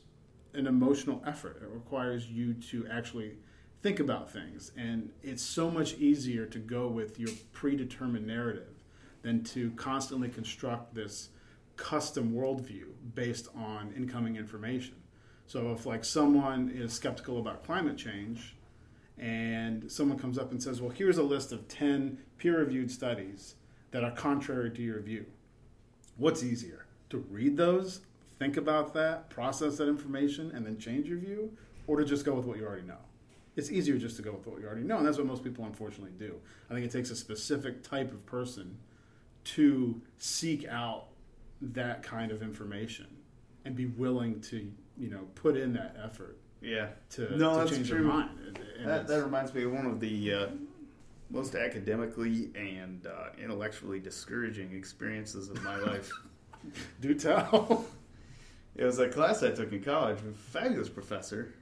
[0.53, 1.61] an emotional effort.
[1.61, 3.33] It requires you to actually
[3.81, 8.83] think about things, and it's so much easier to go with your predetermined narrative
[9.21, 11.29] than to constantly construct this
[11.77, 14.95] custom worldview based on incoming information.
[15.47, 18.55] So if like someone is skeptical about climate change
[19.17, 23.55] and someone comes up and says, "Well, here's a list of 10 peer-reviewed studies
[23.91, 25.25] that are contrary to your view."
[26.17, 26.85] What's easier?
[27.09, 28.01] To read those,
[28.39, 31.55] think about that, process that information and then change your view
[31.87, 32.97] or to just go with what you already know?
[33.55, 35.63] It's easier just to go with what you already know, and that's what most people
[35.65, 36.41] unfortunately do.
[36.69, 38.79] I think it takes a specific type of person
[39.45, 41.07] to seek out
[41.61, 43.07] that kind of information
[43.65, 46.89] and be willing to you know put in that effort Yeah.
[47.11, 47.99] to, No, to that's change true.
[47.99, 48.29] their mind.
[48.47, 50.47] And- and That, that reminds me of one of the uh,
[51.29, 56.11] most academically and uh, intellectually discouraging experiences of my life.
[57.01, 57.85] do tell.
[58.77, 61.53] It was a class I took in college with a fabulous professor,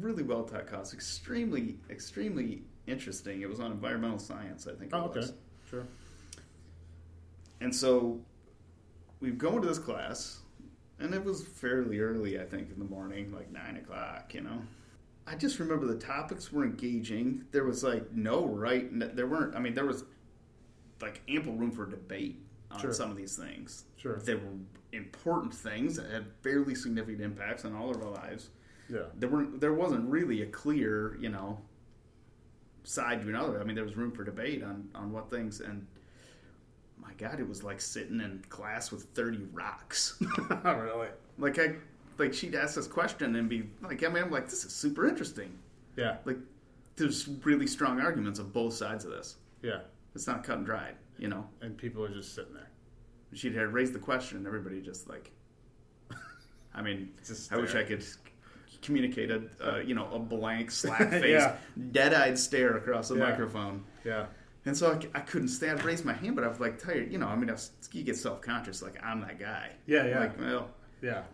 [0.00, 3.42] really well taught class, extremely, extremely interesting.
[3.42, 5.34] It was on environmental science, I think it oh, okay, was.
[5.68, 5.84] sure.
[7.60, 8.18] And so
[9.24, 10.40] we go into this class,
[10.98, 14.60] and it was fairly early, I think, in the morning, like nine o'clock, you know.
[15.26, 17.44] I just remember the topics were engaging.
[17.50, 20.04] There was like no right, there weren't, I mean, there was
[21.00, 22.38] like ample room for debate
[22.70, 22.92] on Sure.
[22.92, 23.84] some of these things.
[23.96, 24.16] Sure.
[24.18, 24.52] They were
[24.92, 28.50] important things that had fairly significant impacts on all of our lives.
[28.90, 29.04] Yeah.
[29.14, 31.58] There weren't, there wasn't really a clear, you know,
[32.84, 33.60] side to another.
[33.60, 35.86] I mean, there was room for debate on, on what things, and
[37.06, 40.20] my God, it was like sitting in class with 30 rocks.
[40.64, 41.08] really?
[41.38, 41.74] like, I,
[42.18, 45.06] like she'd ask this question and be like, I mean, I'm like, this is super
[45.06, 45.58] interesting.
[45.96, 46.16] Yeah.
[46.24, 46.38] Like,
[46.96, 49.36] there's really strong arguments on both sides of this.
[49.62, 49.80] Yeah.
[50.14, 51.44] It's not cut and dried, you know?
[51.60, 52.68] And people are just sitting there.
[53.32, 55.32] She'd had raised the question, and everybody just like,
[56.74, 58.04] I mean, Just I wish I could
[58.82, 61.56] communicate a, uh, you know, a blank, slack face, Yeah.
[61.92, 63.30] dead-eyed stare across the Yeah.
[63.30, 63.84] microphone.
[64.04, 64.26] Yeah.
[64.66, 67.12] And so I couldn't stand, raise my hand, but I was like tired.
[67.12, 69.70] You know, I mean, I was, you get self-conscious, like I'm that guy.
[69.86, 70.20] Yeah, yeah.
[70.20, 70.70] Like, well,
[71.02, 71.24] Yeah.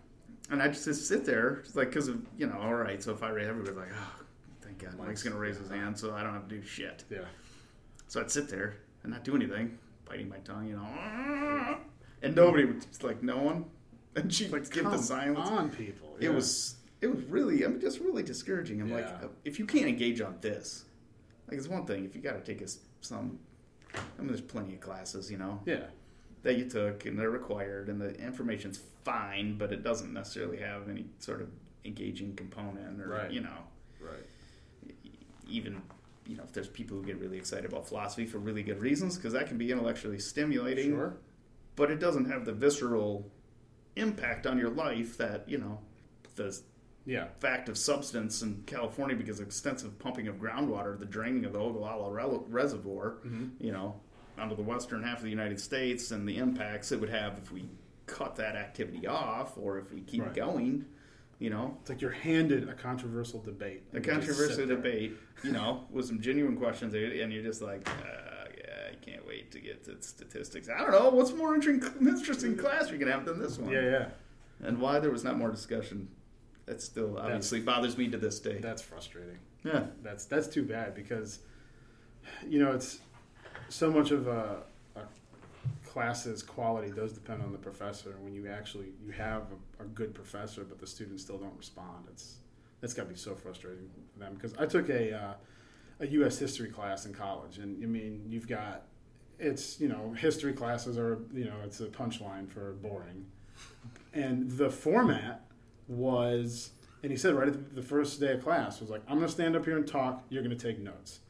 [0.51, 3.01] and I just, just sit there, like, because of, you know, all right.
[3.03, 4.23] So if I raise, everybody's like, oh,
[4.62, 7.05] thank God, Mike's Mike's- gonna raise his hand, so I don't have to do shit.
[7.09, 7.19] Yeah.
[8.09, 11.79] So I'd sit there and not do anything, biting my tongue, you know,
[12.23, 13.64] and nobody would just like no one,
[14.16, 15.49] and she'd Like give the silence.
[15.49, 16.16] on, people.
[16.19, 18.81] It was it was really I mean just really discouraging.
[18.83, 20.85] I'm like, oh, if you can't engage on this,
[21.49, 23.38] like it's one thing if you got to take us some.
[23.94, 25.86] I mean, there's plenty of classes, you know, Yeah.
[26.42, 30.88] that you took and they're required, and the information's fine, but it doesn't necessarily have
[30.88, 31.48] any sort of
[31.84, 33.30] engaging component, or Right.
[33.30, 33.64] you know,
[34.00, 34.26] Right.
[35.48, 35.82] even
[36.26, 39.16] you know if there's people who get really excited about philosophy for really good reasons
[39.16, 41.16] because that can be intellectually stimulating Sure.
[41.74, 43.28] but it doesn't have the visceral
[43.96, 45.80] impact on your life that you know
[46.36, 46.56] the
[47.11, 47.27] Yeah.
[47.40, 51.59] fact of subsidence in California because of extensive pumping of groundwater, the draining of the
[51.59, 53.16] Ogallala Rel- Reservoir,
[53.59, 53.99] you know,
[54.38, 57.51] onto the western half of the United States, and the impacts it would have if
[57.51, 57.68] we
[58.07, 60.35] cut that activity off or if we keep Right.
[60.35, 60.85] going,
[61.40, 63.83] you know, It's like you're handed a controversial debate.
[63.92, 67.61] a and you just controversial debate, you know, with some genuine questions, and you're just
[67.61, 67.92] like, uh,
[68.57, 70.68] yeah, I can't wait to get to statistics.
[70.68, 73.83] I don't know what's more interesting, interesting class we can have than this one, Yeah,
[73.83, 74.09] yeah.
[74.62, 76.09] and why there was not more discussion.
[76.70, 78.59] That still obviously bothers me to this day.
[78.59, 79.38] That's frustrating.
[79.64, 81.40] Yeah, That's that's too bad because
[82.48, 83.00] you know it's
[83.68, 84.59] so much of a,
[84.94, 85.00] a
[85.85, 88.14] class's quality does depend on the professor.
[88.22, 89.48] When you actually you have
[89.80, 92.37] a, a good professor, but the students still don't respond, it's
[92.80, 94.35] that's got to be so frustrating for them.
[94.35, 95.33] Because I took a uh,
[95.98, 96.38] a U.S.
[96.38, 98.85] history class in college, and I mean you've got
[99.40, 103.26] it's you know history classes are you know it's a punchline for boring,
[104.14, 105.49] and the format
[105.90, 106.70] was
[107.03, 109.33] and he said right at the- first day of class was like i'm going to
[109.33, 111.20] stand up here and talk you're going to take notes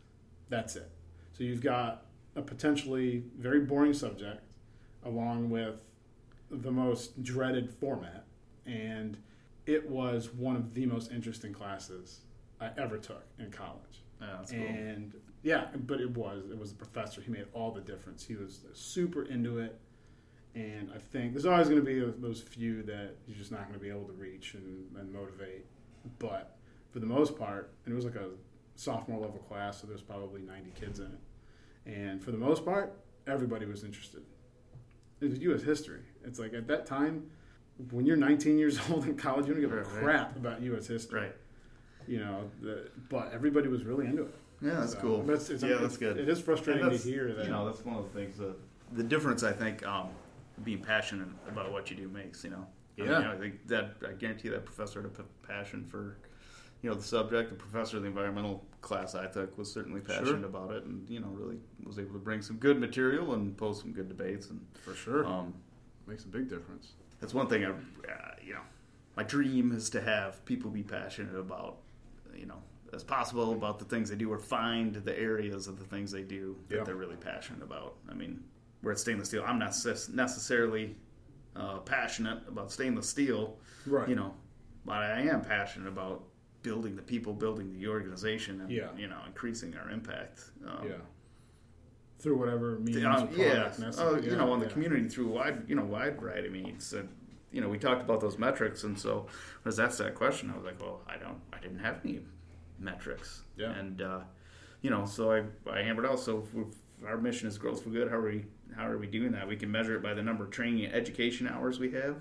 [0.49, 0.91] that's it
[1.33, 2.05] so you've got
[2.37, 4.43] a potentially very boring subject
[5.05, 5.81] along with
[6.51, 8.25] the most dreaded format
[8.67, 9.17] and
[9.67, 12.21] it was one of the most interesting classes
[12.61, 14.61] i ever took in college yeah that's cool.
[14.61, 17.23] and yeah, but it was it was the professor.
[17.23, 18.27] He made all the difference.
[18.27, 19.79] He was super into it,
[20.55, 23.75] and I think there's always going to be those few that you're just not going
[23.75, 25.65] to be able to reach and, and motivate.
[26.19, 26.57] But
[26.91, 28.31] for the most part, and it was like a
[28.75, 32.93] sophomore level class, so there's probably 90 kids in it, and for the most part,
[33.27, 34.23] everybody was interested.
[35.21, 35.63] It was U.S.
[35.63, 36.01] history.
[36.25, 37.31] It's like at that time,
[37.91, 40.03] when you're 19 years old in college, you don't give a Right, right.
[40.03, 40.87] crap about U.S.
[40.87, 41.21] history.
[41.21, 41.37] Right.
[42.09, 44.35] You know, the, but everybody was really into it.
[44.63, 45.21] Yeah, that's So, cool.
[45.31, 46.17] it's- it's- yeah, that's good.
[46.19, 47.45] It is frustrating to hear that.
[47.45, 48.57] You know, that's one of the things that
[48.93, 50.09] the difference I think um,
[50.65, 52.45] being passionate about what you do makes.
[52.45, 52.67] You know,
[52.99, 53.19] I mean, Yeah.
[53.19, 56.17] you know, I think that I guarantee that professor had a p- passion for
[56.83, 57.51] you know the subject.
[57.51, 60.45] The professor of the environmental class I took was certainly passionate Sure.
[60.47, 63.81] about it, and you know, really was able to bring some good material and pose
[63.81, 64.49] some good debates.
[64.51, 65.55] And for sure, um,
[66.07, 66.95] makes a big difference.
[67.21, 68.63] that's one thing I, uh, you know,
[69.15, 71.77] my dream is to have people be passionate about,
[72.35, 72.63] you know,
[72.95, 76.23] as possible about the things they do, or find the areas of the things they
[76.23, 76.85] do that Yeah.
[76.85, 77.97] they're really passionate about.
[78.09, 78.43] I mean,
[78.83, 79.45] we're at stainless steel.
[79.47, 79.75] I'm not
[80.13, 80.97] necessarily
[81.57, 84.09] uh, passionate about stainless steel, Right.
[84.09, 84.35] you know,
[84.85, 86.25] but I am passionate about
[86.63, 88.89] building the people, building the organization, and Yeah.
[88.97, 90.51] you know, increasing our impact.
[90.67, 90.95] Um, yeah.
[92.19, 93.01] Through whatever means, uh,
[93.35, 94.73] yeah, uh, you Yeah, know, on the yeah.
[94.73, 96.93] community through a wide, you know, wide variety of means.
[96.93, 97.09] And,
[97.51, 99.27] you know, we talked about those metrics, and so
[99.65, 102.21] as asked that question, I was like, well, I don't, I didn't have any
[102.79, 103.73] metrics, Yeah.
[103.73, 104.21] and uh,
[104.83, 106.21] you know, so I, I hammered out.
[106.21, 106.47] So
[107.07, 108.45] our mission is growth for good, how are we,
[108.77, 109.47] how are we doing that?
[109.47, 112.17] We can measure it by the number of training and education hours we have.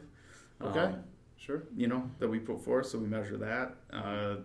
[0.62, 0.80] Okay.
[0.80, 1.04] Um,
[1.38, 1.64] Sure.
[1.76, 2.88] you know, that we put forth.
[2.88, 3.76] So we measure that.
[3.92, 4.38] Uh,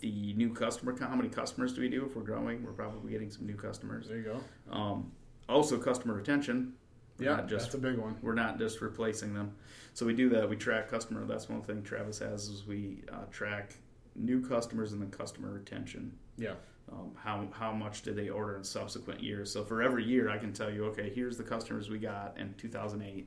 [0.00, 2.06] the new customer count, how many customers do we do?
[2.06, 4.08] If we're growing, we're probably getting some new customers.
[4.08, 4.74] There you go.
[4.74, 5.12] Um,
[5.48, 6.74] also, customer retention.
[7.18, 8.16] We're Yeah, just that's a big one.
[8.22, 9.52] we're not just replacing them.
[9.92, 10.48] So we do that.
[10.48, 11.24] We track customer.
[11.26, 13.74] That's one thing Travis has is we uh, track
[14.14, 16.12] new customers and then customer retention.
[16.38, 16.54] Yeah.
[16.90, 19.52] Um, how how much did they order in subsequent years?
[19.52, 22.54] So for every year, I can tell you, okay, here's the customers we got in
[22.56, 23.26] 2008,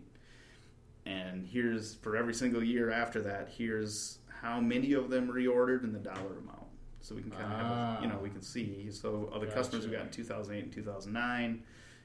[1.05, 5.93] and here's for every single year after that, here's how many of them reordered and
[5.93, 6.57] the dollar amount.
[7.01, 8.89] So we can kind of have, a, you know, we can see.
[8.91, 11.63] So of the customers we got in 2008 and 2009,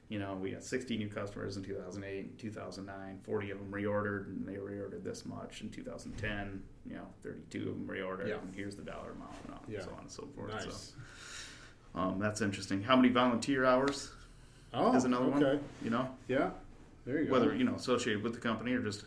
[0.09, 3.19] you know, we got 60 new customers in 2008 and 2009.
[3.23, 6.62] 40 of them reordered, and they reordered this much in 2010.
[6.87, 8.37] You know, 32 of them reordered, Yeah.
[8.37, 9.83] and here's the dollar amount, and Yeah.
[9.83, 10.53] so on and so forth.
[10.62, 10.99] So.
[11.96, 12.82] Um, that's interesting.
[12.82, 14.12] How many volunteer hours
[14.74, 15.44] Oh, is another okay.
[15.56, 15.61] one?
[15.82, 16.50] You know, Yeah.
[17.06, 17.32] There you go.
[17.32, 19.04] whether you know associated with the company or just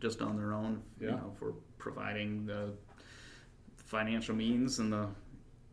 [0.00, 0.82] just on their own.
[1.00, 1.16] You Yeah.
[1.16, 2.72] know, for providing the
[3.76, 5.08] financial means and the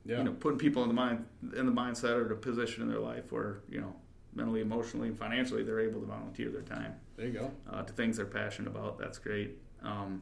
[0.06, 0.18] yeah.
[0.18, 3.00] you know putting people in the mind in the mindset or the position in their
[3.00, 3.96] life where you know
[4.34, 7.52] mentally, emotionally, and financially they're able to volunteer their time there you go.
[7.72, 8.98] uh, to things they're passionate about.
[9.00, 9.58] That's great.
[9.82, 10.22] Um,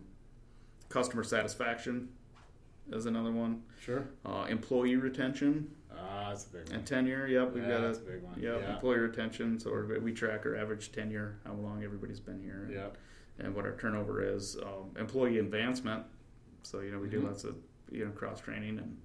[0.90, 2.10] customer satisfaction
[2.92, 3.64] is another one.
[3.82, 4.08] Sure.
[4.26, 5.70] Uh, employee retention
[6.30, 6.76] That's a big one.
[6.78, 7.28] and tenure.
[7.28, 8.40] Yep, we've got a that's a big one.
[8.40, 8.74] Yep, Yeah.
[8.76, 9.60] employee retention.
[9.60, 12.90] So we- track our average tenure, how long everybody's been here, and, Yeah.
[13.40, 14.58] and what our turnover is.
[14.58, 16.06] Um, employee advancement.
[16.64, 17.26] So you know we do Mhm.
[17.26, 17.58] lots of
[17.92, 18.98] you know cross training and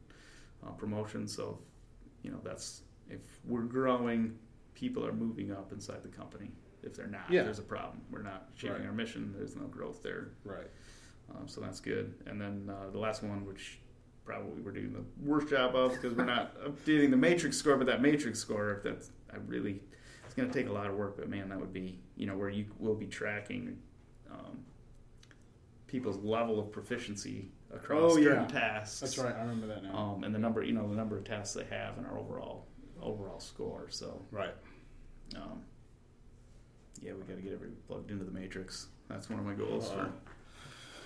[0.64, 1.26] uh, promotion.
[1.28, 1.60] So
[2.22, 4.38] you know that's if we're growing,
[4.74, 6.50] people are moving up inside the company.
[6.82, 7.44] If they're not, Yeah.
[7.44, 8.02] there's a problem.
[8.10, 8.86] We're not achieving Right.
[8.86, 9.32] our mission.
[9.36, 10.30] There's no growth there.
[10.44, 10.68] Right.
[11.34, 12.14] Um, so that's good.
[12.26, 13.78] And then uh, the last one, which
[14.24, 17.86] probably we're doing the worst job of because we're not updating the matrix score, but
[17.86, 19.80] that matrix score, if that's I really,
[20.24, 21.16] it's going to take a lot of work.
[21.16, 23.78] But man, that would be you know where you will be tracking
[24.30, 24.58] um,
[25.86, 28.46] people's level of proficiency across Oh, certain yeah.
[28.48, 29.00] tasks.
[29.00, 29.34] That's right.
[29.34, 29.96] I remember that now.
[29.96, 32.66] Um, and the number, you know, the number of tasks they have and our overall
[33.00, 33.86] overall score.
[33.90, 34.54] So right.
[35.36, 35.62] um,
[37.00, 38.86] yeah, we got to get everybody plugged into the matrix.
[39.08, 40.12] That's one of my goals Uh, for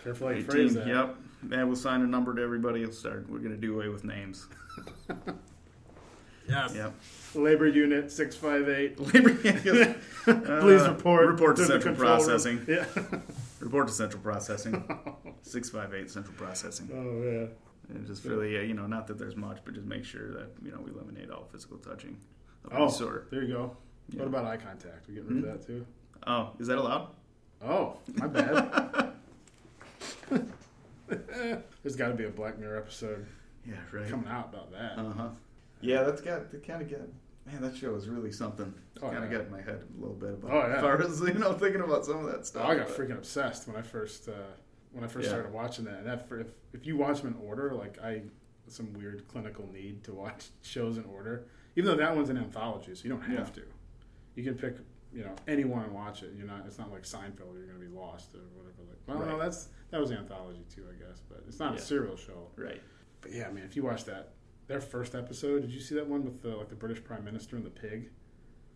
[0.06, 0.86] Careful how you 18, phrase that.
[0.86, 1.16] Yep.
[1.50, 3.28] And we'll sign a number to everybody and start.
[3.28, 4.46] We're going to do away with names.
[6.48, 6.74] Yes.
[6.76, 6.94] Yep.
[7.34, 9.00] Labor unit six five eight.
[9.14, 11.26] Labor Please Please report.
[11.26, 12.24] Report to, the central control room.
[12.24, 12.64] processing.
[12.68, 12.84] Yeah.
[13.58, 14.74] Report to central processing.
[15.42, 16.88] 658 central processing.
[16.94, 17.96] oh yeah.
[17.96, 20.50] And just really, uh, you know, not that there's much, but just make sure that,
[20.64, 22.16] you know, we eliminate all physical touching
[22.64, 23.28] of any Oh, sort.
[23.32, 23.76] there you go.
[24.10, 24.20] Yeah.
[24.20, 25.08] What about eye contact?
[25.08, 25.50] We get rid Mhm.
[25.52, 25.84] of that too.
[26.28, 27.08] Oh, is that allowed?
[27.60, 29.05] Oh, my bad.
[31.82, 33.26] There's got to be a Black Mirror episode
[33.64, 34.08] Yeah, right.
[34.08, 34.98] coming out about that.
[34.98, 35.28] Uh huh.
[35.80, 37.00] Yeah, that's got that kind of got.
[37.46, 38.74] Man, that show is really something.
[39.00, 39.38] Oh, kind of yeah.
[39.38, 40.74] got in my head a little bit about Oh, yeah.
[40.76, 42.66] as far as you know thinking about some of that Oh, stuff.
[42.66, 44.32] I got but- freaking obsessed when I first uh,
[44.92, 45.32] when I first Yeah.
[45.34, 45.98] started watching that.
[45.98, 48.22] And that if if you watch them in order, like I
[48.68, 51.46] some weird clinical need to watch shows in order.
[51.76, 53.54] Even though that one's an anthology, so you don't have Yeah.
[53.54, 53.62] to.
[54.34, 54.76] You can pick
[55.12, 56.32] you know anyone and watch it.
[56.36, 56.64] You're not.
[56.66, 57.54] It's not like Seinfeld.
[57.54, 58.74] You're going to be lost or whatever.
[58.88, 61.20] Like, well, no, that's that was anthology too, I guess.
[61.28, 61.78] But it's not Yeah.
[61.78, 62.48] a serial show.
[62.56, 62.82] Right.
[63.20, 64.34] But yeah, man, if you watch that,
[64.66, 67.56] their first episode, did you see that one with the like the British Prime Minister
[67.56, 68.10] and the pig?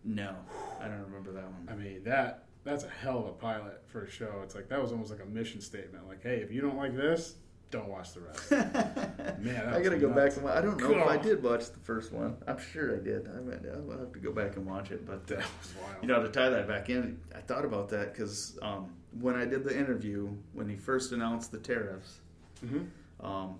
[0.03, 0.35] No,
[0.79, 1.67] I don't remember that one.
[1.69, 4.41] I mean that that's a hell of a pilot for a show.
[4.43, 6.07] It's like that was almost like a mission statement.
[6.07, 7.35] Like, hey, if you don't like this,
[7.71, 8.51] don't watch the rest.
[8.51, 10.19] Man, that I gotta go nuts.
[10.19, 10.57] back and watch.
[10.57, 12.37] I don't know if I did watch the first one.
[12.47, 13.27] I'm sure I did.
[13.27, 15.05] I mean, I'll have to go back and watch it.
[15.05, 15.95] But That uh, was wild.
[16.01, 19.45] you know, to tie that back in, I thought about that because um, when I
[19.45, 22.19] did the interview, when he first announced the tariffs,
[22.65, 22.87] Mhm.
[23.21, 23.55] um,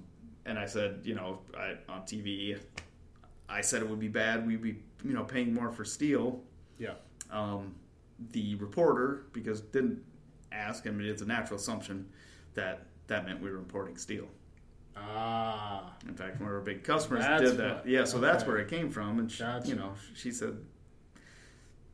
[0.45, 2.57] and I said, you know, I, on TV,
[3.49, 4.45] I said it would be bad.
[4.45, 6.41] We'd be, you know, paying more for steel.
[6.78, 6.93] Yeah.
[7.32, 7.76] Um,
[8.32, 10.03] the reporter, because didn't
[10.51, 10.86] ask.
[10.86, 12.07] I mean, it's a natural assumption
[12.55, 14.28] that that meant we were importing steel.
[14.97, 15.93] Ah.
[16.08, 17.76] In fact, one of our big customers That's did that.
[17.78, 19.20] what- yeah, so that's where it came from.
[19.20, 19.68] And she, Gotcha.
[19.70, 20.58] you know, she said,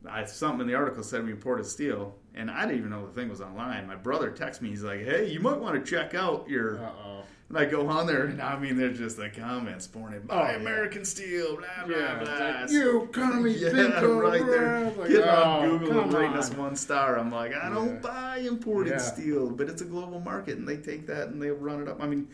[0.08, 3.12] I something in the article said we imported steel, and I didn't even know the
[3.12, 3.86] thing was online.
[3.86, 4.68] My brother texted me.
[4.70, 7.24] He's like, "Hey, you might want to check out your." Uh oh.
[7.48, 10.22] And I go on there, and I mean, they're just the comments pouring in.
[10.26, 10.56] Buy yeah.
[10.58, 12.60] American steel, blah blah Yeah, blah.
[12.60, 14.90] like, you commie yeah, pinko, right there.
[14.90, 17.18] Like, Getting on oh, Google and rating us one star.
[17.18, 18.00] I'm like, I don't Yeah.
[18.00, 18.98] buy imported Yeah.
[18.98, 22.02] steel, but it's a global market, and they take that and they run it up.
[22.02, 22.28] I mean,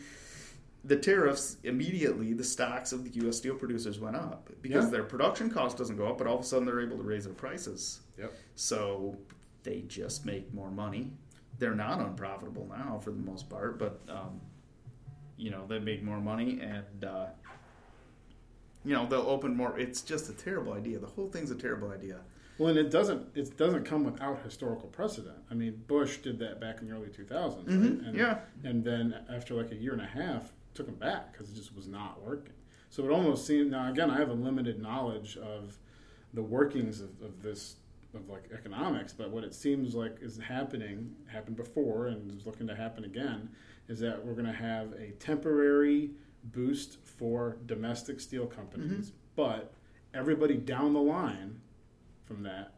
[0.83, 3.37] the tariffs immediately, the stocks of the U.S.
[3.37, 4.91] steel producers went up because Yeah.
[4.91, 7.23] their production cost doesn't go up, but all of a sudden they're able to raise
[7.23, 8.01] their prices.
[8.19, 8.33] Yep.
[8.55, 9.15] So
[9.63, 11.13] they just make more money.
[11.57, 14.41] They're not unprofitable now for the most part, but um,
[15.37, 17.27] you know they make more money and uh,
[18.83, 19.77] you know they'll open more.
[19.79, 20.99] It's just a terrible idea.
[20.99, 22.19] The whole thing's a terrible idea.
[22.57, 25.37] Well, and it doesn't it doesn't come without historical precedent.
[25.49, 27.67] I mean, Bush did that back in the early 2000s, Mhm,
[27.99, 28.07] right?
[28.07, 28.39] And, yeah.
[28.63, 31.75] And then after like a year and a half, took him back because it just
[31.75, 32.53] was not working.
[32.89, 33.71] So it almost seemed.
[33.71, 35.77] Now again, I have a limited knowledge of
[36.33, 37.75] the workings of, of this
[38.13, 42.67] of like economics, but what it seems like is happening happened before and is looking
[42.67, 43.49] to happen again
[43.87, 46.11] is that we're going to have a temporary
[46.45, 49.73] boost for domestic steel companies, but
[50.13, 51.59] everybody down the line
[52.25, 52.73] from that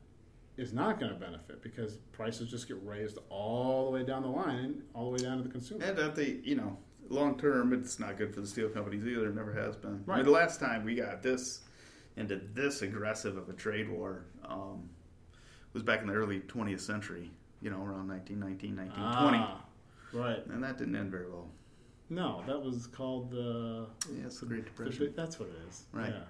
[0.57, 4.27] is not going to benefit because prices just get raised all the way down the
[4.27, 5.83] line, all the way down to the consumer.
[5.85, 6.77] And at the you know
[7.09, 9.29] long term, it's not good for the steel companies either.
[9.29, 9.91] It never has been.
[9.91, 10.25] I mean, Right.
[10.25, 11.61] the last time we got this
[12.15, 14.89] into this aggressive of a trade war um,
[15.73, 17.29] was back in the early 20th century.
[17.61, 19.63] You know, around 1919, 1920, Ah,
[20.13, 20.45] right.
[20.47, 21.49] and that didn't end very well.
[22.09, 23.85] No, that was called the.
[24.13, 25.13] Yeah, it's the Great the Depression.
[25.15, 25.85] that's what it is.
[25.91, 26.09] Right.
[26.13, 26.23] Yeah.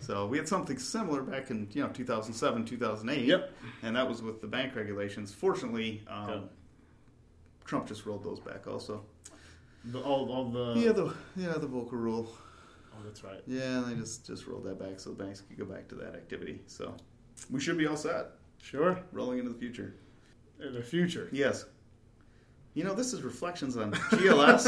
[0.00, 3.24] So we had something similar back in you know 2007, 2008.
[3.26, 3.52] Yep.
[3.82, 5.32] And that was with the bank regulations.
[5.32, 6.38] Fortunately, um, Yeah.
[7.64, 9.04] Trump just rolled those back also.
[9.86, 10.80] The, all, all the.
[10.80, 12.30] yeah, the yeah the Volcker rule.
[12.92, 13.42] Oh, that's right.
[13.46, 16.14] Yeah, they just just rolled that back so the banks could go back to that
[16.14, 16.60] activity.
[16.66, 16.94] So
[17.50, 18.26] we should be all set,
[18.62, 18.98] Sure.
[19.12, 19.94] rolling into the future.
[20.60, 21.28] In the future.
[21.32, 21.66] Yes.
[22.74, 24.66] You know, this is reflections on GLS,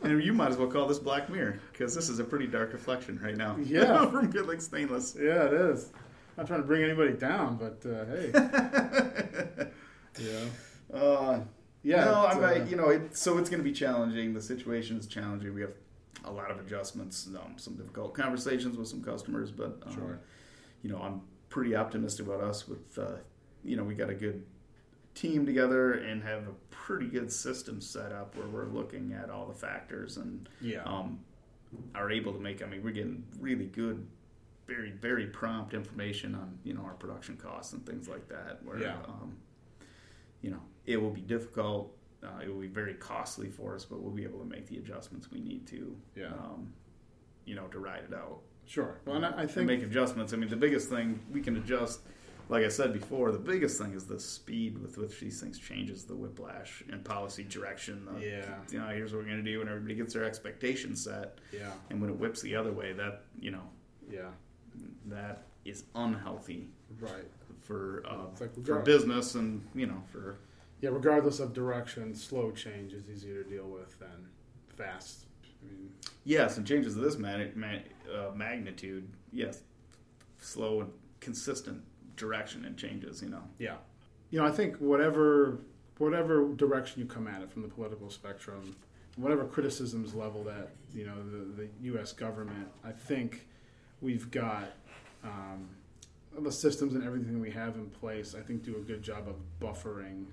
[0.02, 2.72] and you might as well call this Black Mirror because this is a pretty dark
[2.74, 3.56] reflection right now.
[3.62, 4.04] Yeah.
[4.10, 5.16] from Great Lakes Stainless.
[5.18, 5.90] Yeah, it is.
[6.36, 9.68] Not trying to bring anybody down, but uh, hey.
[10.20, 10.96] yeah.
[10.96, 11.40] Uh,
[11.82, 12.04] Yeah.
[12.04, 14.34] no, I'm uh, you know, it, so it's going to be challenging.
[14.34, 15.54] The situation is challenging.
[15.54, 15.72] We have
[16.24, 20.20] a lot of adjustments, um, some difficult conversations with some customers, but um, Sure.
[20.82, 22.68] you know, I'm pretty optimistic about us.
[22.68, 23.16] With uh,
[23.64, 24.44] you know, we got a good
[25.18, 29.46] team together and have a pretty good system set up where we're looking at all
[29.46, 30.82] the factors and Yeah.
[30.84, 31.18] um,
[31.94, 32.62] are able to make.
[32.62, 34.06] I mean, we're getting really good.
[34.66, 38.62] Very, very prompt information on you know our production costs and things like that.
[38.64, 38.96] Where Yeah.
[39.06, 39.36] um,
[40.42, 41.96] you know, it will be difficult.
[42.22, 44.76] Uh, it will be very costly for us, but we'll be able to make the
[44.78, 45.96] adjustments we need to.
[46.14, 46.32] Yeah.
[46.32, 46.72] Um,
[47.44, 48.40] you know, to ride it out.
[48.66, 49.00] Sure.
[49.06, 49.66] Well, and I, I And think.
[49.66, 50.32] make adjustments.
[50.34, 52.00] I mean, the biggest thing we can adjust,
[52.48, 56.04] like I said before, the biggest thing is the speed with which these things changes,
[56.04, 58.06] the whiplash and policy direction.
[58.06, 58.54] The, Yeah.
[58.70, 61.38] You know, here's what we're going to do, and everybody gets their expectations set.
[61.52, 61.72] Yeah.
[61.90, 63.68] And when it whips the other way, that you know,
[64.10, 64.30] Yeah.
[65.06, 66.68] that is unhealthy
[67.00, 67.30] Right.
[67.60, 70.38] for uh, like for business and you know for
[70.80, 74.28] Yeah, regardless of direction, slow change is easier to deal with than
[74.76, 75.26] fast.
[75.44, 75.92] I mean,
[76.24, 77.82] Yes, and changes of this mag- ma-
[78.14, 79.62] uh, magnitude, yes,
[80.38, 81.82] slow and consistent
[82.18, 83.22] direction and changes.
[83.22, 83.76] You know, yeah.
[84.30, 85.58] You know, I think whatever
[85.98, 88.76] whatever direction you come at it from the political spectrum,
[89.16, 92.12] whatever criticisms leveled at you know the, the U.S.
[92.12, 93.46] government, I think
[94.00, 94.70] we've got
[95.24, 95.68] um,
[96.38, 98.34] the systems and everything we have in place.
[98.38, 100.26] I think do a good job of buffering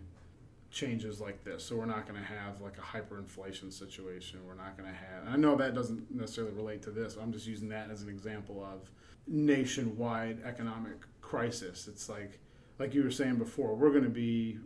[0.72, 1.64] changes like this.
[1.64, 4.40] So we're not going to have like a hyperinflation situation.
[4.46, 5.34] We're not going to have.
[5.34, 7.16] I know that doesn't necessarily relate to this.
[7.16, 8.90] I'm just using that as an example of
[9.28, 10.98] nationwide economic
[11.30, 11.88] crisis.
[11.88, 12.40] It's like
[12.80, 14.60] like you were saying before, we're going to be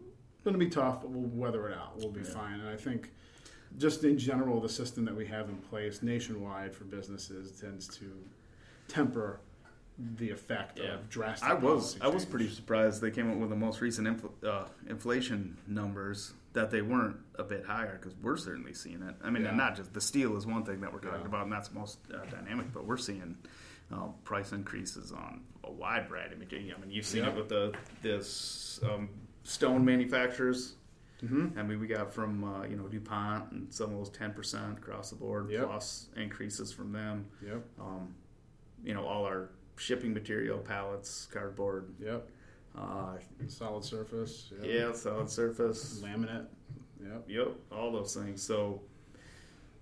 [0.44, 1.98] going to be tough, but we'll weather it out.
[1.98, 2.34] We'll be Yeah.
[2.34, 2.60] fine.
[2.60, 3.12] And I think
[3.78, 8.12] just in general, the system that we have in place nationwide for businesses tends to
[8.88, 9.40] temper
[10.18, 10.96] the effect Yeah.
[10.96, 11.50] of drastic.
[11.50, 14.68] I was I was pretty surprised they came up with the most recent infl- uh,
[14.88, 19.16] inflation numbers that they weren't a bit higher because we're certainly seeing it.
[19.24, 19.50] I mean, Yeah.
[19.50, 22.00] and not just the steel is one thing that we're talking about, and that's most
[22.12, 23.38] uh, dynamic, but we're seeing
[23.92, 26.76] uh, price increases on a wide variety of material.
[26.78, 27.30] I mean, you've seen Yeah.
[27.32, 29.10] it with the this um,
[29.44, 30.76] stone manufacturers.
[31.24, 31.58] Mhm.
[31.58, 34.78] I mean, we got from uh, you know DuPont and some of those ten percent
[34.78, 35.66] across the board Yep.
[35.66, 37.26] plus increases from them.
[37.46, 37.66] Yep.
[37.80, 38.16] Um,
[38.84, 42.30] you know, all our shipping material, pallets, cardboard, Yep.
[42.78, 43.18] uh,
[43.48, 44.52] Solid surface.
[44.62, 44.66] Yep.
[44.66, 46.02] yeah, solid surface.
[46.02, 46.46] Laminate.
[47.04, 47.26] Yep.
[47.30, 48.42] Yep, all those things.
[48.42, 48.82] So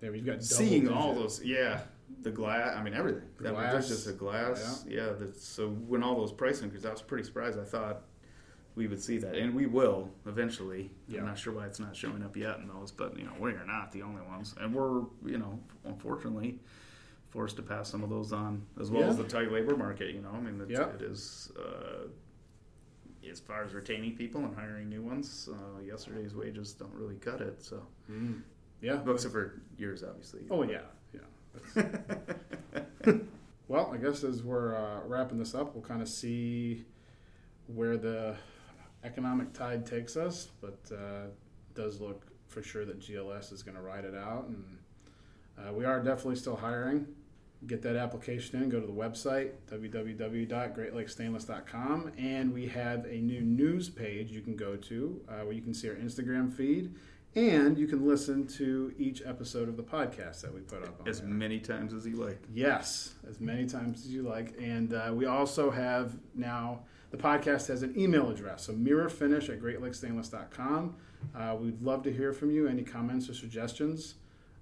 [0.02, 1.82] Yeah, we've got seeing all those, yeah,
[2.22, 2.76] the glass.
[2.76, 3.24] I mean, everything.
[3.40, 4.86] The I glass, there's just the glass.
[4.88, 5.10] Yeah.
[5.18, 7.60] that's, so when all those price increases, I was pretty surprised.
[7.60, 8.02] I thought
[8.76, 10.92] we would see that, and we will eventually.
[11.08, 11.20] Yeah.
[11.22, 13.52] I'm not sure why it's not showing up yet in those, but you know, we
[13.52, 16.60] are not the only ones, and we're you know, unfortunately.
[17.30, 20.16] Forced to pass some of those on, as well as the tight labor market.
[20.16, 20.88] You know, I mean, Yeah.
[20.92, 22.08] it is uh,
[23.30, 25.50] as far as retaining people and hiring new ones.
[25.52, 27.62] Uh, yesterday's wages don't really cut it.
[27.62, 28.44] So, Mm.
[28.82, 29.02] Yeah.
[29.12, 30.44] except for yours, obviously.
[30.50, 30.80] Oh yeah, yeah.
[33.68, 36.86] well, I guess as we're uh, wrapping this up, we'll kind of see
[37.68, 38.36] where the
[39.04, 41.28] economic tide takes us, but uh,
[41.76, 44.64] does look for sure that GLS is going to ride it out, and
[45.58, 47.08] uh, we are definitely still hiring.
[47.66, 48.70] Get that application in.
[48.70, 54.76] Go to the website www.greatlakestainless.com, and we have a new news page you can go
[54.76, 56.94] to uh, where you can see our Instagram feed.
[57.36, 61.08] And you can listen to each episode of the podcast that we put up on
[61.08, 61.30] as there.
[61.30, 62.42] many times as you like.
[62.52, 64.56] Yes, as many times as you like.
[64.60, 66.80] And uh, we also have now,
[67.12, 68.64] the podcast has an email address.
[68.66, 70.96] So mirrorfinish at greatlakestainless.com.
[71.36, 72.68] Uh, we'd love to hear from you.
[72.68, 74.16] Any comments or suggestions,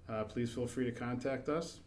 [0.09, 1.79] uh, please feel free to contact us.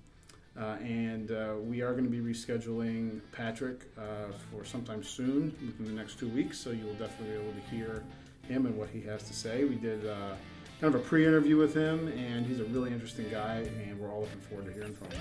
[0.59, 5.87] Uh, and uh, we are going to be rescheduling Patrick uh, for sometime soon, within
[5.87, 6.59] the next two weeks.
[6.59, 8.03] So you will definitely be able to hear
[8.49, 9.65] him and what he has to say.
[9.65, 10.33] We did uh,
[10.81, 14.21] kind of a pre-interview with him, and he's a really interesting guy, and we're all
[14.21, 15.21] looking forward to hearing from him.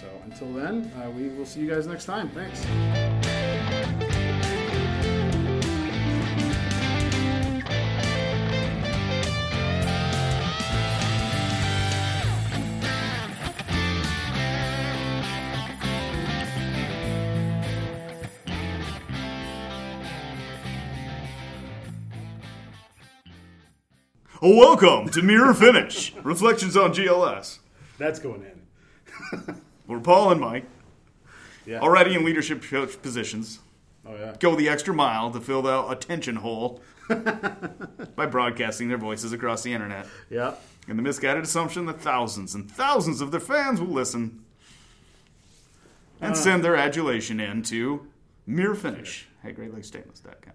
[0.00, 2.30] So until then, uh, we will see you guys next time.
[2.30, 3.35] Thanks.
[24.48, 27.58] Welcome to Mirror Finish Reflections on GLS.
[27.98, 29.60] That's going in.
[29.88, 30.66] We're Paul and Mike,
[31.66, 31.80] Yeah.
[31.80, 33.58] already in leadership coach positions.
[34.06, 34.36] Oh yeah.
[34.38, 39.72] Go the extra mile to fill the attention hole by broadcasting their voices across the
[39.72, 40.06] internet.
[40.30, 40.54] Yeah.
[40.86, 44.44] And the misguided assumption that thousands and thousands of their fans will listen
[46.20, 46.36] and ah.
[46.36, 48.06] send their adulation in to
[48.46, 50.54] Mirror Finish at GreatLakesStainless.com.